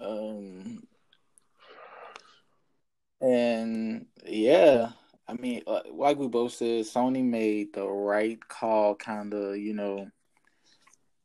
um, 0.01 0.83
and 3.21 4.07
yeah, 4.25 4.91
I 5.27 5.35
mean, 5.35 5.63
uh, 5.67 5.81
like 5.93 6.19
we 6.19 6.29
both 6.29 6.53
said, 6.55 6.85
Sony 6.85 7.25
made 7.25 7.73
the 7.75 7.87
right 7.87 8.39
call, 8.49 8.95
kind 8.95 9.35
of, 9.35 9.57
you 9.57 9.75
know. 9.75 10.11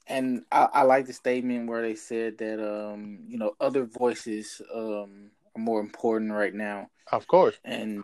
And 0.07 0.43
I, 0.51 0.67
I 0.73 0.81
like 0.83 1.05
the 1.05 1.13
statement 1.13 1.69
where 1.69 1.81
they 1.81 1.95
said 1.95 2.37
that, 2.39 2.59
um, 2.59 3.19
you 3.27 3.37
know, 3.37 3.53
other 3.61 3.85
voices 3.85 4.61
um 4.73 5.31
are 5.55 5.61
more 5.61 5.79
important 5.79 6.31
right 6.31 6.53
now, 6.53 6.89
Of 7.11 7.27
course. 7.27 7.55
and 7.63 8.03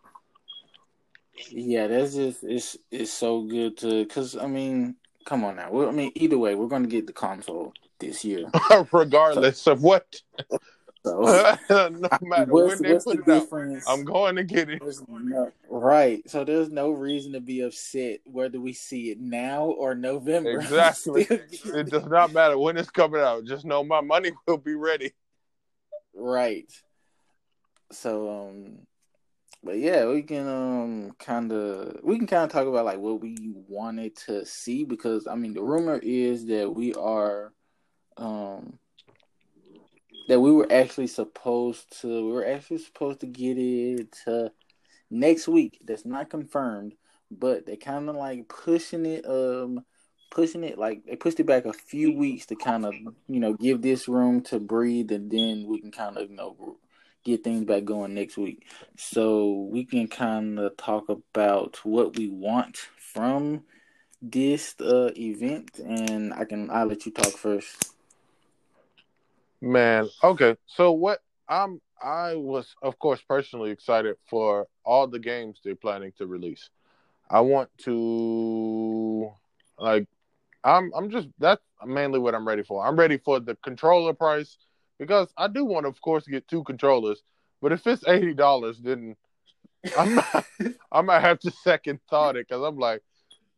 yeah, 1.50 1.88
that's 1.88 2.16
just 2.16 2.44
it's 2.44 2.78
it's 2.92 3.12
so 3.14 3.42
good 3.44 3.78
to 3.78 4.04
because 4.06 4.38
I 4.38 4.48
mean, 4.48 4.96
come 5.26 5.44
on 5.44 5.58
now, 5.58 5.72
we 5.72 5.86
I 5.86 5.92
mean, 5.92 6.12
either 6.16 6.38
way, 6.38 6.56
we're 6.56 6.68
gonna 6.68 6.88
get 6.88 7.08
the 7.08 7.14
console 7.14 7.74
this 8.00 8.24
year. 8.24 8.50
Regardless 8.94 9.68
of 9.68 9.84
what 9.84 10.22
So 11.06 11.22
no 11.70 11.90
matter 12.22 12.52
what's, 12.52 12.80
when 12.80 12.82
they 12.82 12.94
what's 12.94 13.06
put 13.06 13.26
the 13.26 13.36
it 13.36 13.54
out. 13.54 13.84
I'm 13.88 14.04
going 14.04 14.36
to 14.36 14.44
get 14.44 14.70
it. 14.70 14.82
No, 15.10 15.52
right. 15.70 16.28
So 16.30 16.44
there's 16.44 16.70
no 16.70 16.92
reason 16.92 17.34
to 17.34 17.40
be 17.40 17.62
upset 17.62 18.20
whether 18.26 18.60
we 18.60 18.74
see 18.74 19.12
it 19.12 19.20
now 19.20 19.66
or 19.66 19.96
November. 19.96 20.60
Exactly. 20.70 21.24
It 21.30 21.90
does 21.90 22.06
not 22.06 22.34
matter 22.34 22.58
when 22.58 22.78
it's 22.78 22.90
coming 22.90 23.22
out. 23.22 23.46
Just 23.46 23.66
know 23.66 23.84
my 23.84 24.02
money 24.02 24.32
will 24.48 24.58
be 24.58 24.76
ready. 24.76 25.14
Right. 26.14 26.72
So 27.92 28.48
um 28.50 28.80
but 29.64 29.78
yeah, 29.78 30.06
we 30.06 30.24
can 30.24 30.48
um 30.48 31.12
kind 31.18 31.52
of 31.52 32.00
we 32.04 32.18
can 32.18 32.28
kind 32.28 32.44
of 32.44 32.52
talk 32.52 32.68
about 32.68 32.86
like 32.86 33.00
what 33.00 33.22
we 33.22 33.38
wanted 33.68 34.16
to 34.28 34.46
see 34.46 34.84
because 34.84 35.28
I 35.28 35.36
mean 35.36 35.54
the 35.54 35.64
rumor 35.64 36.00
is 36.02 36.46
that 36.48 36.74
we 36.74 36.94
are 36.94 37.54
um 38.18 38.80
that 40.30 40.40
we 40.40 40.52
were 40.52 40.72
actually 40.72 41.08
supposed 41.08 42.02
to 42.02 42.28
we 42.28 42.32
were 42.32 42.46
actually 42.46 42.78
supposed 42.78 43.20
to 43.22 43.26
get 43.26 43.58
it 43.58 44.16
uh, 44.28 44.50
next 45.10 45.48
week. 45.48 45.80
That's 45.84 46.06
not 46.06 46.30
confirmed, 46.30 46.94
but 47.32 47.66
they 47.66 47.76
kind 47.78 48.08
of 48.10 48.16
like 48.16 48.48
pushing 48.48 49.08
it 49.08 49.26
um 49.26 49.84
pushing 50.30 50.64
it 50.64 50.78
like 50.78 51.04
they 51.06 51.16
pushed 51.16 51.40
it 51.40 51.48
back 51.48 51.66
a 51.66 51.74
few 51.74 52.16
weeks 52.16 52.46
to 52.46 52.56
kind 52.56 52.86
of 52.86 52.94
you 53.28 53.40
know 53.40 53.54
give 53.56 53.82
this 53.82 54.08
room 54.08 54.42
to 54.42 54.60
breathe 54.60 55.12
and 55.12 55.32
then 55.32 55.66
we 55.68 55.82
can 55.82 55.92
kind 55.92 56.18
of 56.18 56.30
you 56.30 56.36
know 56.36 56.78
get 57.26 57.44
things 57.44 57.66
back 57.66 57.84
going 57.84 58.14
next 58.14 58.38
week 58.38 58.68
so 58.96 59.68
we 59.72 59.84
can 59.84 60.08
kind 60.08 60.60
of 60.60 60.78
talk 60.78 61.10
about 61.10 61.80
what 61.84 62.16
we 62.16 62.30
want 62.30 62.78
from 62.98 63.64
this 64.22 64.76
uh 64.82 65.10
event 65.18 65.80
and 65.80 66.32
i 66.36 66.46
can 66.46 66.70
i'll 66.70 66.86
let 66.86 67.06
you 67.08 67.12
talk 67.12 67.36
first 67.36 67.96
Man, 69.62 70.08
okay. 70.24 70.56
So 70.68 70.92
what 70.92 71.20
I'm 71.48 71.82
I 72.02 72.36
was 72.36 72.76
of 72.82 72.98
course 73.00 73.22
personally 73.28 73.72
excited 73.72 74.16
for 74.30 74.68
all 74.86 75.08
the 75.08 75.20
games 75.20 75.60
they're 75.64 75.76
planning 75.76 76.14
to 76.18 76.28
release. 76.28 76.70
I 77.30 77.42
want 77.42 77.70
to 77.80 79.32
like 79.78 80.08
I'm 80.64 80.92
I'm 80.96 81.10
just 81.10 81.28
that's 81.40 81.62
mainly 81.86 82.20
what 82.20 82.36
I'm 82.36 82.48
ready 82.48 82.64
for. 82.64 82.86
I'm 82.86 82.98
ready 82.98 83.18
for 83.18 83.40
the 83.40 83.56
controller 83.56 84.14
price 84.14 84.58
because 84.98 85.28
I 85.38 85.48
do 85.48 85.66
want 85.66 85.86
to 85.86 85.90
of 85.90 86.02
course 86.02 86.26
get 86.26 86.48
two 86.48 86.64
controllers, 86.64 87.22
but 87.62 87.72
if 87.72 87.86
it's 87.86 88.08
eighty 88.08 88.34
dollars 88.34 88.80
then 88.80 89.16
I'm 89.98 90.16
not, 90.16 90.46
I 90.92 91.02
might 91.02 91.22
have 91.22 91.40
to 91.40 91.52
second 91.52 92.00
thought 92.10 92.36
it 92.36 92.48
because 92.48 92.64
I'm 92.64 92.78
like, 92.78 93.02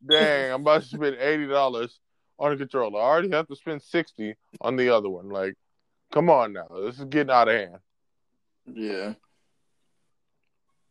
dang, 0.07 0.51
I'm 0.51 0.61
about 0.61 0.81
to 0.81 0.87
spend 0.87 1.17
eighty 1.17 1.47
dollars 1.47 1.99
on 2.39 2.51
a 2.51 2.57
controller. 2.57 2.99
I 2.99 3.03
already 3.03 3.31
have 3.31 3.47
to 3.47 3.55
spend 3.55 3.81
sixty 3.81 4.35
on 4.61 4.75
the 4.75 4.89
other 4.89 5.09
one. 5.09 5.29
Like, 5.29 5.55
come 6.11 6.29
on 6.29 6.53
now, 6.53 6.67
this 6.85 6.99
is 6.99 7.05
getting 7.05 7.31
out 7.31 7.47
of 7.49 7.55
hand. 7.55 7.79
yeah 8.73 9.13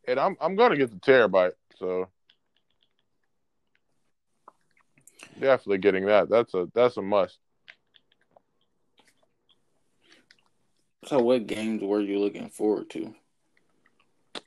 And 0.07 0.19
I'm 0.19 0.35
I'm 0.41 0.55
gonna 0.55 0.77
get 0.77 0.91
the 0.91 0.97
terabyte, 0.99 1.53
so 1.77 2.09
definitely 5.39 5.77
getting 5.79 6.05
that. 6.05 6.29
That's 6.29 6.53
a 6.53 6.67
that's 6.73 6.97
a 6.97 7.01
must. 7.01 7.39
so 11.05 11.19
what 11.19 11.47
games 11.47 11.81
were 11.83 12.01
you 12.01 12.19
looking 12.19 12.49
forward 12.49 12.89
to 12.89 13.13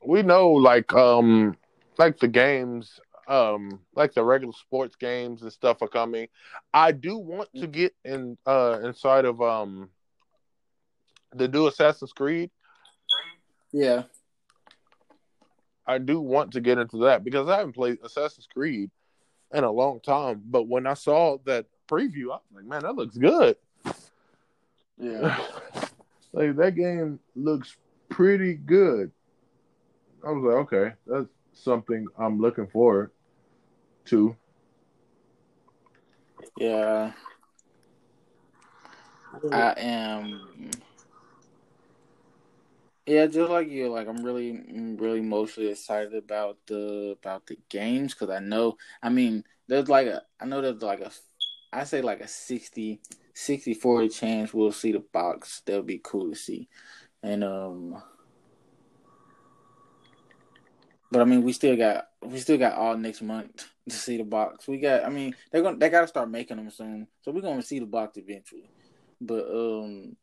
We 0.05 0.23
know 0.23 0.51
like 0.51 0.93
um 0.95 1.57
like 1.99 2.19
the 2.19 2.29
games 2.29 3.01
um 3.29 3.81
like 3.95 4.15
the 4.15 4.25
regular 4.25 4.53
sports 4.53 4.97
games 4.97 5.43
and 5.43 5.53
stuff 5.53 5.83
are 5.83 5.89
coming. 5.89 6.29
I 6.73 6.93
do 6.93 7.19
want 7.19 7.49
to 7.57 7.67
get 7.67 7.95
in 8.05 8.37
uh 8.47 8.81
inside 8.85 9.25
of 9.25 9.41
um 9.43 9.91
the 11.35 11.49
new 11.49 11.67
Assassin's 11.67 12.13
Creed. 12.13 12.51
yeah 13.73 14.05
I 15.87 15.99
do 15.99 16.21
want 16.21 16.53
to 16.53 16.61
get 16.61 16.79
into 16.79 16.99
that 17.05 17.25
because 17.25 17.49
I 17.49 17.59
haven't 17.59 17.75
played 17.75 17.99
Assassin's 18.03 18.49
Creed 18.53 18.91
in 19.53 19.65
a 19.65 19.71
long 19.71 20.01
time. 20.01 20.43
But 20.47 20.67
when 20.67 20.87
I 20.87 20.95
saw 20.95 21.37
that 21.45 21.67
preview, 21.89 22.33
I 22.33 22.37
was 22.37 22.43
like, 22.55 22.65
man, 22.65 22.83
that 22.83 22.95
looks 22.95 23.17
good. 23.17 23.57
yeah 24.99 25.39
like 26.33 26.57
that 26.57 26.75
game 26.77 27.21
looks 27.37 27.77
pretty 28.09 28.55
good. 28.55 29.11
I 30.27 30.31
was 30.31 30.43
like, 30.43 30.57
okay, 30.73 30.95
that's 31.07 31.29
something 31.53 32.07
I'm 32.19 32.41
looking 32.41 32.67
forward 32.67 33.11
to. 34.07 34.35
yeah 36.59 37.13
I 39.53 39.75
am. 39.77 40.71
Yeah, 43.07 43.27
just 43.27 43.51
like 43.51 43.69
you, 43.69 43.91
like 43.91 44.09
I'm 44.09 44.25
really, 44.25 44.59
really 44.99 45.21
mostly 45.21 45.69
excited 45.69 46.15
about 46.15 46.57
the 46.67 47.17
about 47.21 47.47
the 47.47 47.59
games 47.69 48.15
because 48.15 48.31
I 48.31 48.39
know, 48.39 48.79
I 49.03 49.11
mean, 49.11 49.45
there's 49.69 49.89
like 49.91 50.07
a, 50.07 50.23
I 50.41 50.47
know 50.47 50.63
there's 50.63 50.83
like 50.83 51.01
a, 51.01 51.11
I 51.73 51.85
say 51.85 52.01
like 52.01 52.21
a 52.21 52.29
60 52.29 53.01
60 53.35 53.75
40 53.75 54.09
chance 54.09 54.55
we'll 54.55 54.73
see 54.73 54.93
the 54.93 55.01
box. 55.13 55.63
That'll 55.67 55.83
be 55.83 56.01
cool 56.03 56.31
to 56.31 56.37
see. 56.37 56.69
And 57.23 57.43
um 57.45 58.03
but 61.11 61.21
I 61.21 61.25
mean 61.25 61.43
we 61.43 61.53
still 61.53 61.77
got 61.77 62.09
we 62.23 62.39
still 62.39 62.59
got 62.59 62.75
all 62.75 62.97
next 62.97 63.23
month 63.23 63.69
to 63.89 63.95
see 63.95 64.17
the 64.17 64.25
box. 64.25 64.69
We 64.69 64.79
got 64.79 65.05
I 65.05 65.09
mean 65.09 65.35
they're 65.51 65.63
gonna 65.63 65.77
they 65.77 65.91
gotta 65.91 66.07
start 66.07 66.31
making 66.31 66.57
them 66.57 66.71
soon. 66.71 67.09
So 67.23 67.33
we're 67.33 67.41
gonna 67.43 67.63
see 67.63 67.81
the 67.81 67.87
box 67.87 68.17
eventually. 68.17 68.71
But 69.21 69.47
um 69.49 70.17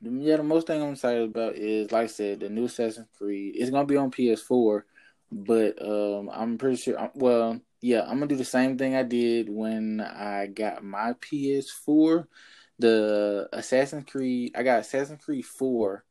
yeah, 0.00 0.36
the 0.36 0.42
most 0.42 0.66
thing 0.66 0.82
I'm 0.82 0.92
excited 0.92 1.22
about 1.22 1.54
is 1.56 1.90
like 1.92 2.04
I 2.04 2.06
said, 2.06 2.40
the 2.40 2.48
new 2.48 2.64
Assassin's 2.64 3.08
Creed. 3.16 3.54
It's 3.56 3.70
gonna 3.70 3.86
be 3.86 3.96
on 3.96 4.10
PS4, 4.10 4.82
but 5.30 5.80
um 5.82 6.30
I'm 6.32 6.58
pretty 6.58 6.76
sure 6.76 7.10
well 7.14 7.60
yeah, 7.80 8.02
I'm 8.02 8.14
gonna 8.14 8.26
do 8.26 8.36
the 8.36 8.44
same 8.44 8.76
thing 8.76 8.94
I 8.94 9.02
did 9.02 9.48
when 9.48 10.00
I 10.00 10.46
got 10.46 10.84
my 10.84 11.14
PS4. 11.14 12.26
The 12.78 13.48
Assassin's 13.52 14.10
Creed, 14.10 14.52
I 14.56 14.62
got 14.62 14.80
Assassin's 14.80 15.22
Creed 15.22 15.44
4 15.44 16.04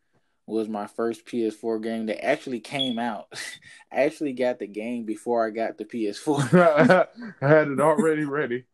was 0.50 0.68
my 0.68 0.88
first 0.88 1.26
PS4 1.26 1.82
game 1.82 2.08
that 2.08 2.26
actually 2.26 2.60
came 2.60 3.00
out. 3.00 3.28
I 3.92 4.02
actually 4.04 4.34
got 4.34 4.60
the 4.60 4.68
game 4.68 5.06
before 5.06 5.46
I 5.46 5.52
got 5.52 5.78
the 5.78 5.86
PS4. 5.86 7.08
I 7.42 7.48
had 7.48 7.68
it 7.70 7.80
already 7.80 8.26
ready. 8.26 8.66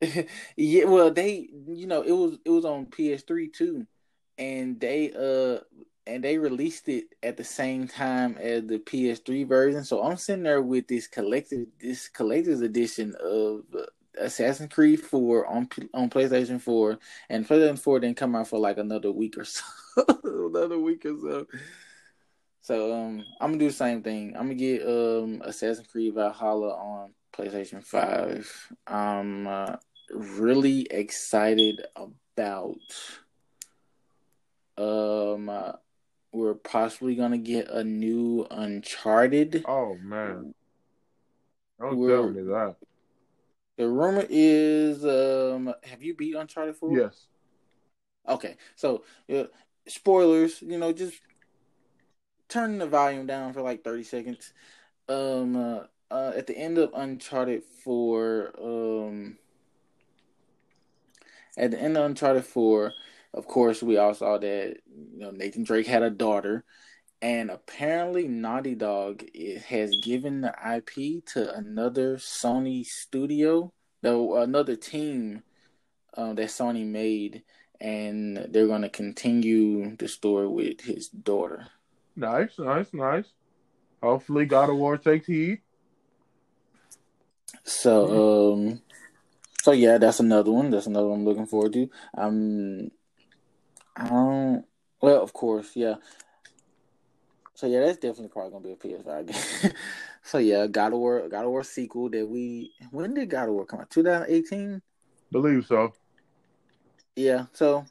yeah, 0.56 0.84
well, 0.84 1.10
they, 1.10 1.48
you 1.66 1.86
know, 1.86 2.02
it 2.02 2.12
was 2.12 2.38
it 2.44 2.50
was 2.50 2.64
on 2.64 2.86
PS3 2.86 3.52
too, 3.52 3.86
and 4.38 4.80
they 4.80 5.12
uh 5.12 5.62
and 6.06 6.22
they 6.22 6.36
released 6.36 6.88
it 6.88 7.06
at 7.22 7.36
the 7.36 7.44
same 7.44 7.88
time 7.88 8.36
as 8.38 8.66
the 8.66 8.78
PS3 8.78 9.48
version. 9.48 9.84
So 9.84 10.02
I'm 10.02 10.18
sitting 10.18 10.42
there 10.42 10.60
with 10.60 10.86
this 10.86 11.06
collected 11.06 11.68
this 11.80 12.08
collector's 12.08 12.60
edition 12.60 13.14
of 13.22 13.62
Assassin's 14.18 14.72
Creed 14.72 15.00
4 15.00 15.46
on 15.46 15.68
on 15.92 16.10
PlayStation 16.10 16.60
4, 16.60 16.98
and 17.30 17.46
PlayStation 17.46 17.78
4 17.78 18.00
didn't 18.00 18.16
come 18.16 18.36
out 18.36 18.48
for 18.48 18.58
like 18.58 18.78
another 18.78 19.10
week 19.10 19.38
or 19.38 19.44
so, 19.44 19.62
another 20.24 20.78
week 20.78 21.04
or 21.06 21.16
so. 21.20 21.46
So 22.60 22.94
um, 22.94 23.24
I'm 23.40 23.50
gonna 23.50 23.58
do 23.58 23.68
the 23.68 23.74
same 23.74 24.02
thing. 24.02 24.34
I'm 24.36 24.44
gonna 24.44 24.54
get 24.54 24.86
um 24.86 25.42
Assassin's 25.44 25.88
Creed 25.88 26.14
Valhalla 26.14 26.74
on 26.74 27.14
PlayStation 27.32 27.82
5. 27.82 28.72
I'm 28.86 29.46
uh, 29.46 29.76
really 30.10 30.82
excited 30.90 31.84
about 31.96 32.78
um. 34.78 35.48
Uh, 35.48 35.72
we're 36.34 36.54
possibly 36.54 37.14
gonna 37.14 37.38
get 37.38 37.68
a 37.70 37.84
new 37.84 38.46
Uncharted. 38.50 39.64
Oh 39.66 39.96
man! 40.02 40.52
Don't 41.80 41.96
we're, 41.96 42.08
tell 42.08 42.30
me 42.30 42.42
that. 42.42 42.76
The 43.76 43.88
rumor 43.88 44.26
is, 44.28 45.04
um, 45.04 45.72
have 45.84 46.02
you 46.02 46.14
beat 46.14 46.34
Uncharted 46.34 46.76
Four? 46.76 46.98
Yes. 46.98 47.26
Okay, 48.28 48.56
so 48.74 49.04
uh, 49.32 49.44
spoilers. 49.86 50.60
You 50.60 50.78
know, 50.78 50.92
just 50.92 51.20
turn 52.48 52.78
the 52.78 52.86
volume 52.86 53.26
down 53.26 53.52
for 53.52 53.62
like 53.62 53.84
thirty 53.84 54.04
seconds. 54.04 54.52
Um, 55.08 55.56
uh, 55.56 55.80
uh, 56.10 56.32
at 56.36 56.46
the 56.46 56.56
end 56.56 56.78
of 56.78 56.90
Uncharted 56.94 57.62
Four, 57.62 58.52
um, 58.60 59.38
at 61.56 61.70
the 61.70 61.80
end 61.80 61.96
of 61.96 62.04
Uncharted 62.04 62.44
Four, 62.44 62.92
of 63.34 63.46
course, 63.46 63.82
we 63.82 63.98
all 63.98 64.14
saw 64.14 64.38
that 64.38 64.76
you 64.86 65.18
know 65.18 65.32
Nathan 65.32 65.64
Drake 65.64 65.88
had 65.88 66.04
a 66.04 66.10
daughter, 66.10 66.64
and 67.20 67.50
apparently 67.50 68.28
Naughty 68.28 68.76
Dog 68.76 69.24
has 69.66 69.96
given 70.02 70.42
the 70.42 70.54
IP 70.76 71.26
to 71.32 71.52
another 71.52 72.16
Sony 72.16 72.86
studio, 72.86 73.72
though 74.02 74.40
another 74.40 74.76
team 74.76 75.42
uh, 76.16 76.32
that 76.34 76.48
Sony 76.48 76.86
made, 76.86 77.42
and 77.80 78.36
they're 78.50 78.68
going 78.68 78.82
to 78.82 78.88
continue 78.88 79.96
the 79.96 80.06
story 80.06 80.46
with 80.46 80.80
his 80.82 81.08
daughter. 81.08 81.66
Nice, 82.14 82.56
nice, 82.58 82.92
nice. 82.92 83.26
Hopefully, 84.00 84.46
God 84.46 84.70
of 84.70 84.76
War 84.76 84.96
takes 84.96 85.26
heed. 85.26 85.60
So, 87.64 88.52
um, 88.52 88.82
so 89.62 89.72
yeah, 89.72 89.98
that's 89.98 90.20
another 90.20 90.52
one. 90.52 90.70
That's 90.70 90.86
another 90.86 91.08
one 91.08 91.20
I'm 91.20 91.24
looking 91.24 91.46
forward 91.46 91.72
to. 91.72 91.90
I'm 92.16 92.90
um. 93.96 94.64
Well, 95.00 95.22
of 95.22 95.32
course, 95.32 95.72
yeah. 95.74 95.96
So 97.54 97.66
yeah, 97.66 97.80
that's 97.80 97.98
definitely 97.98 98.28
probably 98.28 98.50
gonna 98.50 98.64
be 98.64 98.72
a 98.72 98.76
PS5 98.76 99.26
game. 99.62 99.72
so 100.22 100.38
yeah, 100.38 100.66
God 100.66 100.92
of 100.92 100.98
War, 100.98 101.28
God 101.28 101.44
of 101.44 101.50
War 101.50 101.62
sequel 101.62 102.10
that 102.10 102.28
we 102.28 102.72
when 102.90 103.14
did 103.14 103.30
God 103.30 103.48
of 103.48 103.54
War 103.54 103.64
come 103.64 103.80
out? 103.80 103.90
2018. 103.90 104.82
Believe 105.30 105.66
so. 105.66 105.92
Yeah. 107.16 107.46
So 107.52 107.84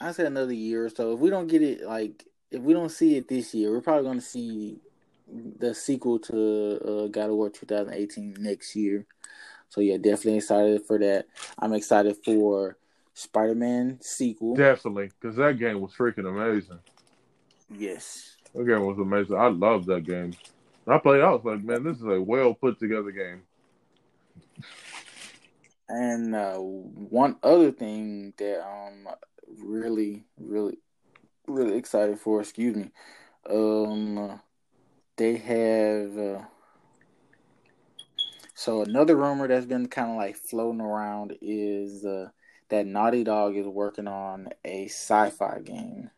I 0.00 0.12
said 0.12 0.26
another 0.26 0.54
year 0.54 0.86
or 0.86 0.88
so. 0.88 1.12
If 1.12 1.20
we 1.20 1.30
don't 1.30 1.46
get 1.46 1.62
it, 1.62 1.82
like 1.82 2.24
if 2.50 2.62
we 2.62 2.72
don't 2.72 2.90
see 2.90 3.16
it 3.16 3.28
this 3.28 3.54
year, 3.54 3.70
we're 3.70 3.82
probably 3.82 4.04
gonna 4.04 4.20
see 4.20 4.80
the 5.58 5.74
sequel 5.74 6.18
to 6.18 7.04
uh, 7.04 7.06
God 7.08 7.30
of 7.30 7.36
War 7.36 7.50
2018 7.50 8.36
next 8.38 8.74
year. 8.74 9.06
So 9.68 9.80
yeah, 9.80 9.96
definitely 9.96 10.36
excited 10.36 10.82
for 10.86 10.98
that. 10.98 11.26
I'm 11.58 11.72
excited 11.72 12.16
for 12.24 12.76
Spider 13.14 13.54
Man 13.54 13.98
sequel. 14.00 14.54
Definitely, 14.54 15.10
because 15.20 15.36
that 15.36 15.58
game 15.58 15.80
was 15.80 15.92
freaking 15.92 16.28
amazing. 16.28 16.78
Yes. 17.70 18.36
That 18.54 18.66
game 18.66 18.84
was 18.84 18.98
amazing. 18.98 19.36
I 19.36 19.48
love 19.48 19.86
that 19.86 20.04
game. 20.04 20.34
I 20.86 20.98
played, 20.98 21.22
I 21.22 21.30
was 21.30 21.44
like, 21.44 21.62
man, 21.62 21.84
this 21.84 21.98
is 21.98 22.04
a 22.04 22.20
well 22.20 22.54
put 22.54 22.78
together 22.78 23.10
game. 23.10 23.42
And 25.88 26.34
uh, 26.34 26.56
one 26.56 27.36
other 27.42 27.70
thing 27.70 28.32
that 28.38 28.64
I'm 28.64 29.06
really, 29.58 30.24
really, 30.38 30.78
really 31.46 31.76
excited 31.76 32.18
for, 32.18 32.40
excuse 32.40 32.74
me, 32.74 32.90
um, 33.48 34.40
they 35.16 35.36
have. 35.36 36.18
Uh, 36.18 36.42
so 38.54 38.82
another 38.82 39.16
rumor 39.16 39.48
that's 39.48 39.66
been 39.66 39.88
kind 39.88 40.10
of 40.10 40.16
like 40.16 40.36
floating 40.36 40.80
around 40.80 41.36
is 41.40 42.04
uh, 42.04 42.28
that 42.72 42.86
Naughty 42.86 43.22
Dog 43.22 43.54
is 43.54 43.66
working 43.66 44.08
on 44.08 44.48
a 44.64 44.86
sci-fi 44.86 45.60
game. 45.60 46.08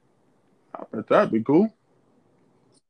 I 0.72 0.84
bet 0.92 1.08
that'd 1.08 1.32
be 1.32 1.42
cool. 1.42 1.68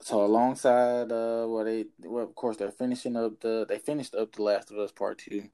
So 0.00 0.22
alongside 0.22 1.10
uh 1.10 1.46
well 1.48 1.64
they 1.64 1.86
well 2.04 2.24
of 2.24 2.34
course 2.34 2.58
they're 2.58 2.70
finishing 2.70 3.16
up 3.16 3.40
the 3.40 3.64
they 3.66 3.78
finished 3.78 4.14
up 4.14 4.32
The 4.32 4.42
Last 4.42 4.70
of 4.70 4.76
Us 4.76 4.92
Part 4.92 5.16
Two. 5.16 5.44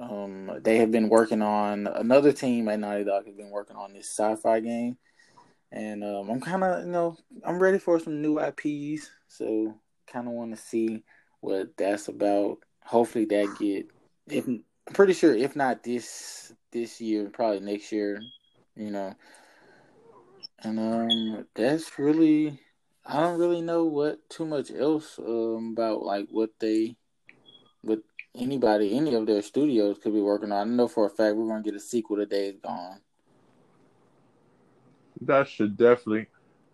Um 0.00 0.50
they 0.64 0.78
have 0.78 0.90
been 0.90 1.08
working 1.08 1.40
on 1.40 1.86
another 1.86 2.32
team 2.32 2.68
at 2.68 2.80
Naughty 2.80 3.04
Dog 3.04 3.26
has 3.26 3.36
been 3.36 3.50
working 3.50 3.76
on 3.76 3.92
this 3.92 4.10
sci-fi 4.10 4.58
game. 4.58 4.98
And 5.70 6.02
um 6.02 6.30
I'm 6.30 6.40
kinda 6.40 6.82
you 6.84 6.90
know, 6.90 7.16
I'm 7.44 7.60
ready 7.60 7.78
for 7.78 8.00
some 8.00 8.20
new 8.20 8.40
IPs. 8.40 9.08
So 9.28 9.78
kinda 10.08 10.32
wanna 10.32 10.56
see 10.56 11.04
what 11.38 11.76
that's 11.76 12.08
about. 12.08 12.58
Hopefully 12.82 13.24
that 13.26 13.56
get 13.60 13.86
if 14.26 14.48
I'm 14.48 14.64
pretty 14.94 15.12
sure 15.12 15.32
if 15.32 15.54
not 15.54 15.84
this 15.84 16.52
this 16.72 17.00
year, 17.00 17.28
probably 17.30 17.60
next 17.60 17.92
year, 17.92 18.22
you 18.76 18.90
know. 18.90 19.14
And 20.62 20.78
um, 20.78 21.46
that's 21.54 21.98
really 21.98 22.60
I 23.04 23.20
don't 23.20 23.38
really 23.40 23.62
know 23.62 23.84
what 23.84 24.28
too 24.28 24.46
much 24.46 24.70
else 24.70 25.18
um 25.18 25.72
about 25.72 26.02
like 26.02 26.28
what 26.30 26.50
they, 26.60 26.96
what 27.82 28.00
anybody, 28.34 28.96
any 28.96 29.14
of 29.14 29.26
their 29.26 29.42
studios 29.42 29.98
could 30.02 30.12
be 30.12 30.20
working 30.20 30.52
on. 30.52 30.68
I 30.68 30.70
know 30.70 30.88
for 30.88 31.06
a 31.06 31.10
fact 31.10 31.36
we're 31.36 31.48
gonna 31.48 31.62
get 31.62 31.74
a 31.74 31.80
sequel 31.80 32.16
to 32.18 32.26
Days 32.26 32.56
Gone. 32.62 33.00
That 35.22 35.48
should 35.48 35.76
definitely 35.76 36.26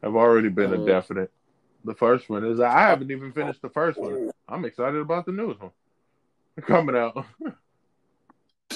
have 0.02 0.14
already 0.14 0.48
been 0.48 0.72
uh, 0.72 0.82
a 0.82 0.87
definite. 0.87 1.30
The 1.85 1.94
first 1.94 2.28
one 2.28 2.44
is 2.44 2.61
I 2.61 2.80
haven't 2.80 3.11
even 3.11 3.32
finished 3.32 3.62
the 3.62 3.70
first 3.70 3.98
one. 3.98 4.30
I'm 4.48 4.64
excited 4.64 5.00
about 5.00 5.26
the 5.26 5.32
newest 5.32 5.61
one 5.61 5.72
coming 6.62 6.96
out. 6.96 7.24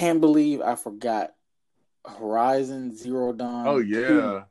can't 0.01 0.21
believe 0.21 0.63
I 0.63 0.77
forgot 0.77 1.35
Horizon 2.07 2.97
Zero 2.97 3.35
Dawn. 3.35 3.69
Oh 3.69 3.79
yeah. 3.79 4.07
2. 4.09 4.43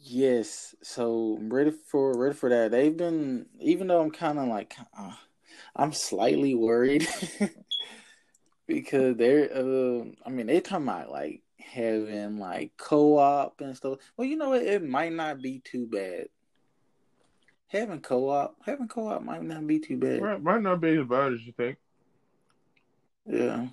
Yes, 0.00 0.74
so 0.82 1.36
I'm 1.38 1.52
ready 1.52 1.70
for 1.70 2.18
ready 2.18 2.34
for 2.34 2.48
that. 2.48 2.72
They've 2.72 2.96
been 2.96 3.46
even 3.60 3.86
though 3.86 4.00
I'm 4.00 4.10
kind 4.10 4.38
of 4.38 4.48
like 4.48 4.74
uh, 4.98 5.12
I'm 5.76 5.92
slightly 5.92 6.56
worried 6.56 7.06
because 8.66 9.16
they're 9.16 9.50
uh 9.54 10.04
I 10.26 10.30
mean 10.30 10.46
they 10.46 10.60
talking 10.60 10.88
about 10.88 11.12
like 11.12 11.42
having 11.60 12.38
like 12.38 12.72
co-op 12.78 13.60
and 13.60 13.76
stuff. 13.76 13.98
Well, 14.16 14.26
you 14.26 14.36
know 14.36 14.50
what? 14.50 14.62
It 14.62 14.82
might 14.82 15.12
not 15.12 15.40
be 15.40 15.60
too 15.64 15.86
bad. 15.86 16.28
Having 17.68 18.00
co-op, 18.00 18.56
having 18.64 18.88
co-op 18.88 19.22
might 19.22 19.44
not 19.44 19.66
be 19.68 19.78
too 19.78 19.98
bad. 19.98 20.20
Right, 20.20 20.42
might 20.42 20.62
not 20.62 20.80
be 20.80 20.96
as 20.98 21.06
bad 21.06 21.34
as 21.34 21.46
you 21.46 21.52
think. 21.52 21.76
Yeah. 23.28 23.66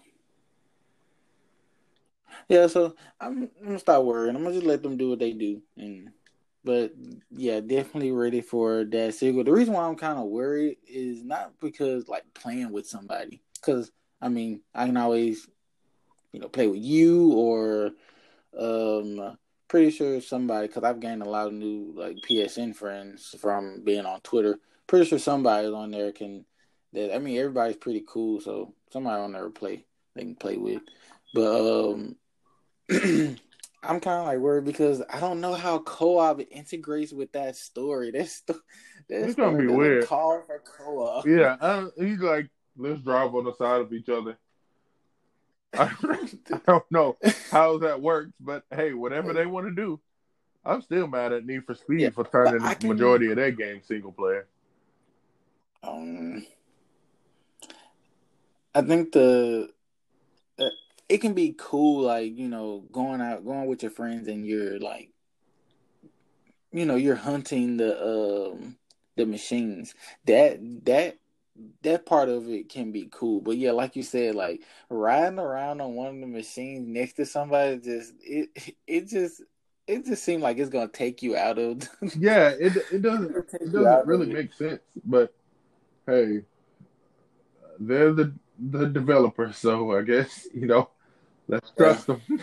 Yeah, 2.49 2.67
so 2.67 2.95
I'm, 3.19 3.49
I'm 3.59 3.65
gonna 3.65 3.79
stop 3.79 4.03
worrying. 4.03 4.35
I'm 4.35 4.43
gonna 4.43 4.55
just 4.55 4.67
let 4.67 4.83
them 4.83 4.97
do 4.97 5.09
what 5.09 5.19
they 5.19 5.33
do, 5.33 5.61
and 5.77 6.09
but 6.63 6.93
yeah, 7.31 7.59
definitely 7.59 8.11
ready 8.11 8.41
for 8.41 8.83
that 8.83 9.13
sequel. 9.15 9.43
The 9.43 9.51
reason 9.51 9.73
why 9.73 9.87
I'm 9.87 9.95
kind 9.95 10.19
of 10.19 10.25
worried 10.25 10.77
is 10.87 11.23
not 11.23 11.53
because 11.59 12.07
like 12.07 12.23
playing 12.33 12.71
with 12.71 12.87
somebody, 12.87 13.41
because 13.55 13.91
I 14.21 14.29
mean 14.29 14.61
I 14.73 14.85
can 14.85 14.97
always 14.97 15.47
you 16.33 16.39
know, 16.39 16.49
play 16.49 16.67
with 16.67 16.81
you 16.81 17.31
or 17.33 17.91
um 18.59 19.37
pretty 19.67 19.89
sure 19.89 20.21
somebody 20.21 20.67
because 20.67 20.83
I've 20.83 20.99
gained 20.99 21.23
a 21.23 21.29
lot 21.29 21.47
of 21.47 21.53
new 21.53 21.93
like 21.95 22.17
PSN 22.17 22.75
friends 22.75 23.35
from 23.39 23.83
being 23.83 24.05
on 24.05 24.21
Twitter. 24.21 24.59
Pretty 24.87 25.05
sure 25.05 25.19
somebody 25.19 25.67
on 25.67 25.91
there 25.91 26.11
can 26.11 26.45
that 26.95 27.13
I 27.13 27.19
mean 27.19 27.37
everybody's 27.37 27.77
pretty 27.77 28.03
cool, 28.07 28.41
so 28.41 28.73
somebody 28.91 29.21
on 29.21 29.33
there 29.33 29.49
play 29.49 29.85
they 30.15 30.21
can 30.23 30.35
play 30.35 30.57
with. 30.57 30.81
But 31.33 31.91
um 31.91 32.15
I'm 33.87 33.99
kind 33.99 34.19
of 34.19 34.25
like 34.25 34.39
worried 34.39 34.65
because 34.65 35.01
I 35.09 35.19
don't 35.19 35.41
know 35.41 35.53
how 35.53 35.79
co-op 35.79 36.41
integrates 36.51 37.13
with 37.13 37.31
that 37.33 37.55
story. 37.55 38.11
That's 38.15 38.41
that's 39.07 39.27
it's 39.27 39.35
gonna 39.35 39.57
be 39.57 39.67
weird. 39.67 40.07
Call 40.07 40.41
for 40.47 40.59
co-op. 40.59 41.27
Yeah, 41.27 41.57
I, 41.61 41.87
he's 41.95 42.19
like, 42.19 42.49
let's 42.75 43.01
drive 43.01 43.35
on 43.35 43.43
the 43.43 43.53
side 43.53 43.81
of 43.81 43.93
each 43.93 44.09
other. 44.09 44.35
I, 45.73 45.91
I 46.53 46.59
don't 46.65 46.91
know 46.91 47.17
how 47.51 47.77
that 47.79 48.01
works, 48.01 48.31
but 48.39 48.63
hey, 48.73 48.93
whatever 48.93 49.31
they 49.33 49.45
want 49.45 49.67
to 49.67 49.75
do, 49.75 49.99
I'm 50.65 50.81
still 50.81 51.05
mad 51.05 51.33
at 51.33 51.45
Need 51.45 51.65
for 51.65 51.75
Speed 51.75 51.99
yeah, 51.99 52.09
for 52.09 52.23
turning 52.23 52.63
the 52.63 52.75
can, 52.75 52.89
majority 52.89 53.29
of 53.29 53.35
their 53.35 53.51
game 53.51 53.81
single 53.83 54.11
player. 54.11 54.47
Um, 55.83 56.45
I 58.75 58.81
think 58.81 59.13
the 59.13 59.69
uh, 60.59 60.69
it 61.07 61.19
can 61.19 61.33
be 61.33 61.55
cool, 61.57 62.03
like 62.03 62.37
you 62.37 62.49
know, 62.49 62.83
going 62.91 63.21
out, 63.21 63.45
going 63.45 63.67
with 63.67 63.81
your 63.81 63.91
friends, 63.91 64.27
and 64.27 64.45
you're 64.45 64.79
like, 64.79 65.11
you 66.73 66.85
know, 66.85 66.95
you're 66.95 67.15
hunting 67.15 67.77
the 67.77 68.53
um 68.53 68.75
the 69.15 69.25
machines. 69.25 69.95
That 70.25 70.59
that 70.85 71.17
that 71.83 72.05
part 72.05 72.27
of 72.27 72.49
it 72.49 72.67
can 72.67 72.91
be 72.91 73.07
cool. 73.09 73.39
But 73.39 73.55
yeah, 73.57 73.71
like 73.71 73.95
you 73.95 74.03
said, 74.03 74.35
like 74.35 74.61
riding 74.89 75.39
around 75.39 75.79
on 75.79 75.95
one 75.95 76.15
of 76.15 76.19
the 76.19 76.27
machines 76.27 76.85
next 76.85 77.13
to 77.13 77.25
somebody 77.25 77.79
just 77.79 78.13
it 78.19 78.49
it 78.85 79.07
just 79.07 79.41
it 79.87 80.05
just 80.05 80.21
seemed 80.25 80.43
like 80.43 80.57
it's 80.57 80.69
gonna 80.69 80.89
take 80.89 81.23
you 81.23 81.37
out 81.37 81.57
of 81.59 81.87
Yeah, 82.19 82.49
it 82.49 82.75
it 82.91 83.01
doesn't 83.01 83.33
it 83.61 83.71
doesn't 83.71 84.05
really 84.05 84.33
make 84.33 84.51
sense. 84.51 84.81
But 85.05 85.33
hey, 86.05 86.41
they're 87.79 88.11
the 88.11 88.33
the 88.59 88.85
developer, 88.87 89.51
so 89.53 89.97
I 89.97 90.01
guess, 90.03 90.47
you 90.53 90.67
know, 90.67 90.89
let's 91.47 91.71
trust 91.71 92.07
yeah. 92.09 92.15
them. 92.15 92.41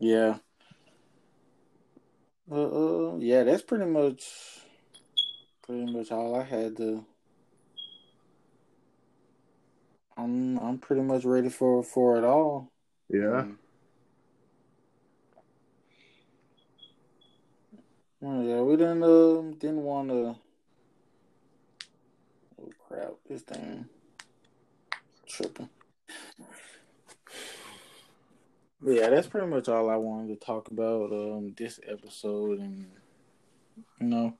yeah. 0.00 0.38
Uh, 2.50 2.54
uh, 2.54 3.16
yeah, 3.18 3.42
that's 3.42 3.62
pretty 3.62 3.86
much 3.86 4.24
pretty 5.62 5.92
much 5.92 6.12
all 6.12 6.36
I 6.36 6.44
had 6.44 6.76
to 6.76 7.04
I'm 10.16 10.58
I'm 10.58 10.78
pretty 10.78 11.02
much 11.02 11.24
ready 11.24 11.50
for 11.50 11.82
for 11.82 12.16
it 12.16 12.24
all. 12.24 12.72
Yeah. 13.10 13.44
Um, 18.22 18.48
yeah, 18.48 18.62
we 18.62 18.76
didn't 18.76 19.02
uh, 19.02 19.42
didn't 19.58 19.82
want 19.82 20.08
to. 20.08 20.36
Oh 22.60 22.72
crap! 22.88 23.12
This 23.28 23.42
thing 23.42 23.86
tripping. 25.36 25.68
Yeah, 28.84 29.10
that's 29.10 29.26
pretty 29.26 29.46
much 29.48 29.68
all 29.68 29.90
I 29.90 29.96
wanted 29.96 30.28
to 30.28 30.46
talk 30.46 30.70
about 30.70 31.12
um 31.12 31.54
this 31.56 31.80
episode, 31.86 32.60
and 32.60 32.86
you 34.00 34.06
know, 34.06 34.34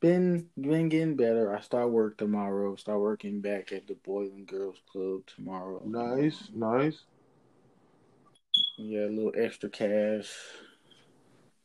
been 0.00 0.48
been 0.58 0.88
getting 0.88 1.16
better. 1.16 1.54
I 1.54 1.60
start 1.60 1.90
work 1.90 2.16
tomorrow. 2.18 2.74
Start 2.76 3.00
working 3.00 3.40
back 3.40 3.72
at 3.72 3.86
the 3.86 3.94
Boys 3.94 4.32
and 4.32 4.46
Girls 4.46 4.78
Club 4.90 5.22
tomorrow. 5.26 5.82
Nice, 5.84 6.48
nice. 6.54 7.00
Yeah, 8.78 9.06
a 9.06 9.10
little 9.10 9.32
extra 9.36 9.68
cash. 9.68 10.32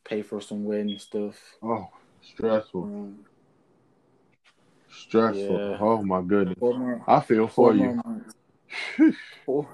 Pay 0.04 0.22
for 0.22 0.40
some 0.40 0.64
wedding 0.64 0.98
stuff. 0.98 1.36
Oh, 1.62 1.88
stressful. 2.22 2.84
Um, 2.84 3.18
stressful. 4.90 5.60
Yeah. 5.60 5.78
Oh 5.80 6.02
my 6.02 6.22
goodness. 6.22 6.56
More, 6.60 7.02
I 7.06 7.20
feel 7.20 7.48
for 7.48 7.74
you. 7.74 8.00
four, 9.46 9.68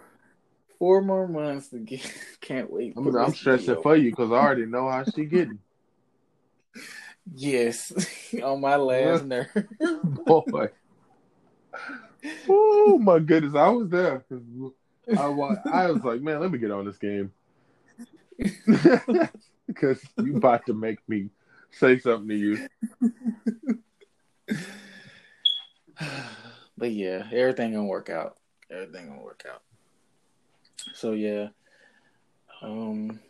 four 0.79 1.03
more 1.03 1.29
months 1.29 1.69
to 1.69 1.79
get. 1.79 2.01
Can't 2.41 2.71
wait. 2.71 2.95
I'm, 2.97 3.15
I'm 3.17 3.35
stressing 3.35 3.83
for 3.83 3.97
you 3.97 4.11
because 4.11 4.31
I 4.31 4.37
already 4.37 4.67
know 4.67 4.89
how 4.89 5.05
she 5.05 5.25
getting. 5.25 5.59
Yes, 7.35 7.93
on 8.43 8.61
my 8.61 8.77
last 8.77 9.25
nerve. 9.25 9.49
Boy. 10.27 10.69
Oh 12.49 12.99
my 13.01 13.19
goodness, 13.19 13.55
I 13.55 13.69
was 13.69 13.89
there 13.89 14.25
I, 15.11 15.27
I 15.71 15.91
was 15.91 16.03
like, 16.03 16.23
man, 16.23 16.41
let 16.41 16.51
me 16.51 16.59
get 16.59 16.71
on 16.71 16.87
this 16.87 16.97
game 16.97 17.31
because 19.67 20.01
you 20.23 20.37
about 20.37 20.67
to 20.67 20.75
make 20.75 20.99
me 21.09 21.31
say 21.71 21.99
something 21.99 22.29
to 22.29 22.37
you. 22.37 22.69
But 26.77 26.91
yeah, 26.91 27.29
everything 27.31 27.73
gonna 27.73 27.85
work 27.85 28.11
out. 28.11 28.37
Everything 28.75 29.09
gonna 29.09 29.23
work 29.23 29.45
out. 29.51 29.63
So 30.95 31.13
yeah, 31.13 31.49
um, 32.63 33.21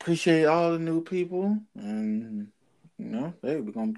appreciate 0.00 0.44
all 0.44 0.72
the 0.72 0.78
new 0.78 1.02
people 1.02 1.58
and 1.74 2.48
you 2.98 3.06
know, 3.06 3.34
hey, 3.42 3.60
we're 3.60 3.72
gonna 3.72 3.94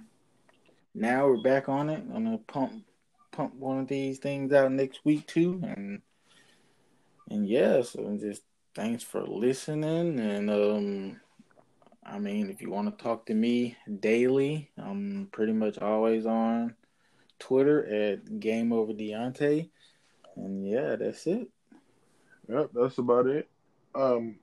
now 0.95 1.27
we're 1.27 1.43
back 1.43 1.69
on 1.69 1.91
it. 1.91 2.03
I'm 2.15 2.25
gonna 2.25 2.39
pump 2.39 2.85
pump 3.31 3.55
one 3.55 3.79
of 3.79 3.89
these 3.89 4.19
things 4.19 4.53
out 4.53 4.73
next 4.73 5.05
week 5.05 5.27
too, 5.27 5.61
and 5.63 6.03
and 7.31 7.47
yeah, 7.47 7.83
so 7.83 8.17
just 8.19 8.43
thanks 8.75 9.03
for 9.05 9.23
listening. 9.23 10.19
And 10.19 10.51
um, 10.51 11.21
I 12.05 12.19
mean, 12.19 12.51
if 12.51 12.61
you 12.61 12.71
want 12.71 12.97
to 12.97 13.05
talk 13.05 13.27
to 13.27 13.35
me 13.35 13.77
daily, 14.01 14.71
I'm 14.79 15.29
pretty 15.31 15.53
much 15.53 15.79
always 15.79 16.27
on 16.27 16.75
Twitter 17.39 17.87
at 17.87 18.41
Game 18.41 18.73
Over 18.73 18.93
Deontay. 18.93 19.69
And 20.39 20.67
yeah, 20.67 20.97
that's 20.97 21.27
it. 21.27 21.49
Yep, 22.49 22.71
that's 22.75 22.99
about 22.99 23.27
it. 23.27 23.49
Um, 23.95 24.37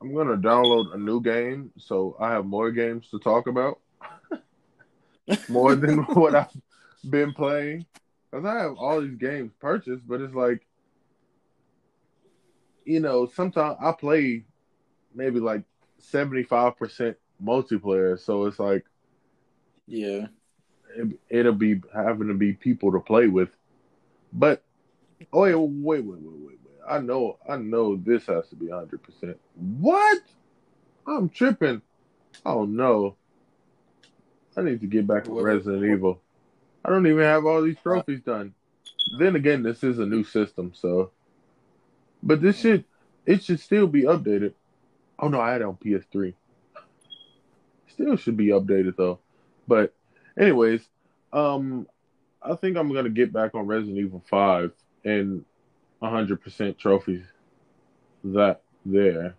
I'm 0.00 0.14
gonna 0.14 0.36
download 0.36 0.94
a 0.94 0.98
new 0.98 1.20
game, 1.20 1.70
so 1.78 2.16
I 2.18 2.30
have 2.32 2.44
more 2.44 2.70
games 2.70 3.08
to 3.10 3.18
talk 3.18 3.46
about 3.46 3.78
more 5.48 5.76
than 5.76 5.98
what 6.14 6.34
I've 6.34 6.48
been 7.08 7.32
playing. 7.32 7.86
Because 8.30 8.46
I 8.46 8.62
have 8.62 8.76
all 8.78 9.00
these 9.00 9.16
games 9.16 9.52
purchased, 9.60 10.08
but 10.08 10.22
it's 10.22 10.34
like, 10.34 10.66
you 12.84 12.98
know, 12.98 13.26
sometimes 13.26 13.76
I 13.80 13.92
play 13.92 14.44
maybe 15.14 15.38
like 15.38 15.62
75% 16.00 17.14
multiplayer. 17.44 18.18
So 18.18 18.46
it's 18.46 18.58
like, 18.58 18.84
yeah, 19.86 20.28
it, 20.96 21.44
will 21.44 21.52
be 21.52 21.80
having 21.94 22.28
to 22.28 22.34
be 22.34 22.54
people 22.54 22.92
to 22.92 23.00
play 23.00 23.26
with. 23.26 23.50
But, 24.32 24.64
oh, 25.32 25.40
wait, 25.40 25.54
wait, 25.54 25.64
wait, 25.64 26.04
wait, 26.04 26.20
wait, 26.22 26.46
wait. 26.46 26.58
I 26.88 26.98
know, 26.98 27.38
I 27.48 27.56
know 27.56 27.96
this 27.96 28.26
has 28.26 28.48
to 28.48 28.56
be 28.56 28.66
100%. 28.66 29.36
What? 29.54 30.22
I'm 31.06 31.28
tripping. 31.28 31.82
Oh, 32.44 32.64
no. 32.64 33.16
I 34.56 34.62
need 34.62 34.80
to 34.80 34.86
get 34.86 35.06
back 35.06 35.24
to 35.24 35.40
Resident 35.40 35.84
Evil. 35.84 36.20
I 36.84 36.90
don't 36.90 37.06
even 37.06 37.22
have 37.22 37.46
all 37.46 37.62
these 37.62 37.78
trophies 37.82 38.20
done. 38.20 38.54
Then 39.18 39.36
again, 39.36 39.62
this 39.62 39.82
is 39.82 39.98
a 39.98 40.06
new 40.06 40.24
system, 40.24 40.72
so. 40.74 41.10
But 42.22 42.40
this 42.40 42.60
should 42.60 42.84
it 43.26 43.42
should 43.42 43.60
still 43.60 43.86
be 43.86 44.02
updated. 44.02 44.54
Oh 45.18 45.28
no, 45.28 45.40
I 45.40 45.52
had 45.52 45.60
it 45.60 45.66
on 45.66 45.76
PS3. 45.76 46.34
Still 47.88 48.16
should 48.16 48.36
be 48.36 48.48
updated 48.48 48.96
though. 48.96 49.18
But 49.68 49.94
anyways, 50.38 50.82
um 51.32 51.86
I 52.42 52.54
think 52.56 52.76
I'm 52.76 52.92
gonna 52.92 53.10
get 53.10 53.32
back 53.32 53.54
on 53.54 53.66
Resident 53.66 53.98
Evil 53.98 54.22
5 54.28 54.72
and 55.04 55.44
100% 56.02 56.78
trophies 56.78 57.24
that 58.24 58.62
there. 58.84 59.34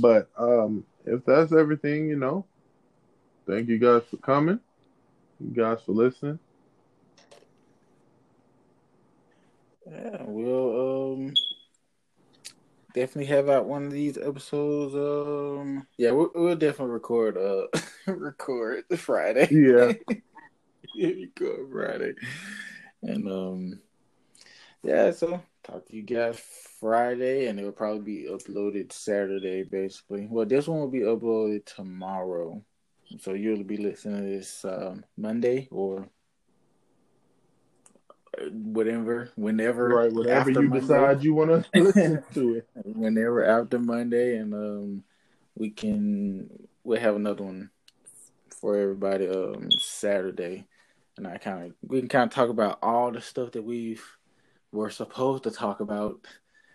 But 0.00 0.28
um, 0.38 0.84
if 1.04 1.24
that's 1.24 1.52
everything, 1.52 2.08
you 2.08 2.16
know, 2.16 2.44
thank 3.46 3.68
you 3.68 3.78
guys 3.78 4.02
for 4.10 4.18
coming. 4.18 4.60
You 5.40 5.50
guys 5.50 5.78
for 5.84 5.92
listening. 5.92 6.38
Yeah, 9.90 10.22
we'll 10.26 11.12
um 11.14 11.34
definitely 12.94 13.26
have 13.26 13.48
out 13.48 13.66
one 13.66 13.86
of 13.86 13.92
these 13.92 14.18
episodes. 14.18 14.94
Um, 14.94 15.86
yeah, 15.96 16.10
we'll, 16.10 16.30
we'll 16.34 16.56
definitely 16.56 16.94
record 16.94 17.36
uh 17.36 17.66
record 18.06 18.84
the 18.88 18.96
Friday. 18.96 19.48
Yeah, 19.50 19.92
record 20.96 21.70
Friday, 21.72 22.14
and 23.02 23.28
um, 23.30 23.80
yeah. 24.82 25.10
So 25.10 25.42
talk 25.62 25.86
to 25.86 25.96
you 25.96 26.02
guys 26.02 26.40
Friday, 26.80 27.46
and 27.46 27.58
it 27.58 27.64
will 27.64 27.72
probably 27.72 28.00
be 28.00 28.28
uploaded 28.30 28.92
Saturday, 28.92 29.64
basically. 29.64 30.26
Well, 30.30 30.46
this 30.46 30.68
one 30.68 30.80
will 30.80 30.88
be 30.88 31.00
uploaded 31.00 31.64
tomorrow, 31.66 32.62
so 33.20 33.34
you'll 33.34 33.64
be 33.64 33.76
listening 33.76 34.22
to 34.22 34.38
this 34.38 34.64
um, 34.64 35.04
Monday 35.16 35.68
or 35.70 36.08
whatever, 38.52 39.30
whenever, 39.36 39.88
right? 39.88 40.12
Whatever 40.12 40.50
you 40.50 40.62
Monday. 40.62 40.80
decide 40.80 41.22
you 41.22 41.34
want 41.34 41.50
to 41.50 41.80
listen 41.80 42.22
to 42.34 42.56
it. 42.56 42.68
Whenever 42.74 43.44
after 43.44 43.78
Monday, 43.78 44.36
and 44.36 44.54
um, 44.54 45.04
we 45.56 45.70
can 45.70 46.48
we'll 46.84 47.00
have 47.00 47.16
another 47.16 47.44
one 47.44 47.70
for 48.60 48.76
everybody 48.76 49.28
um 49.28 49.68
Saturday, 49.78 50.66
and 51.16 51.26
I 51.26 51.38
kind 51.38 51.66
of 51.66 51.72
we 51.86 52.00
can 52.00 52.08
kind 52.08 52.24
of 52.24 52.30
talk 52.30 52.48
about 52.48 52.78
all 52.82 53.10
the 53.10 53.20
stuff 53.20 53.52
that 53.52 53.64
we've 53.64 54.04
were 54.72 54.90
supposed 54.90 55.44
to 55.44 55.50
talk 55.50 55.80
about 55.80 56.20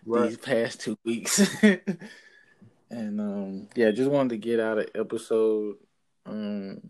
right. 0.04 0.28
these 0.28 0.38
past 0.38 0.80
two 0.80 0.98
weeks. 1.04 1.40
and 2.90 3.20
um 3.20 3.68
yeah, 3.74 3.90
just 3.90 4.10
wanted 4.10 4.30
to 4.30 4.36
get 4.36 4.60
out 4.60 4.78
an 4.78 4.86
episode 4.94 5.76
um 6.26 6.80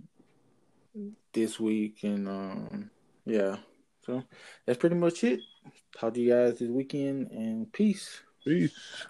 this 1.32 1.58
week 1.58 1.98
and 2.02 2.28
um 2.28 2.90
yeah. 3.24 3.56
So 4.04 4.22
that's 4.66 4.78
pretty 4.78 4.96
much 4.96 5.24
it. 5.24 5.40
Talk 5.98 6.14
to 6.14 6.20
you 6.20 6.30
guys 6.30 6.58
this 6.58 6.68
weekend 6.68 7.30
and 7.30 7.72
peace. 7.72 8.20
Peace. 8.44 9.06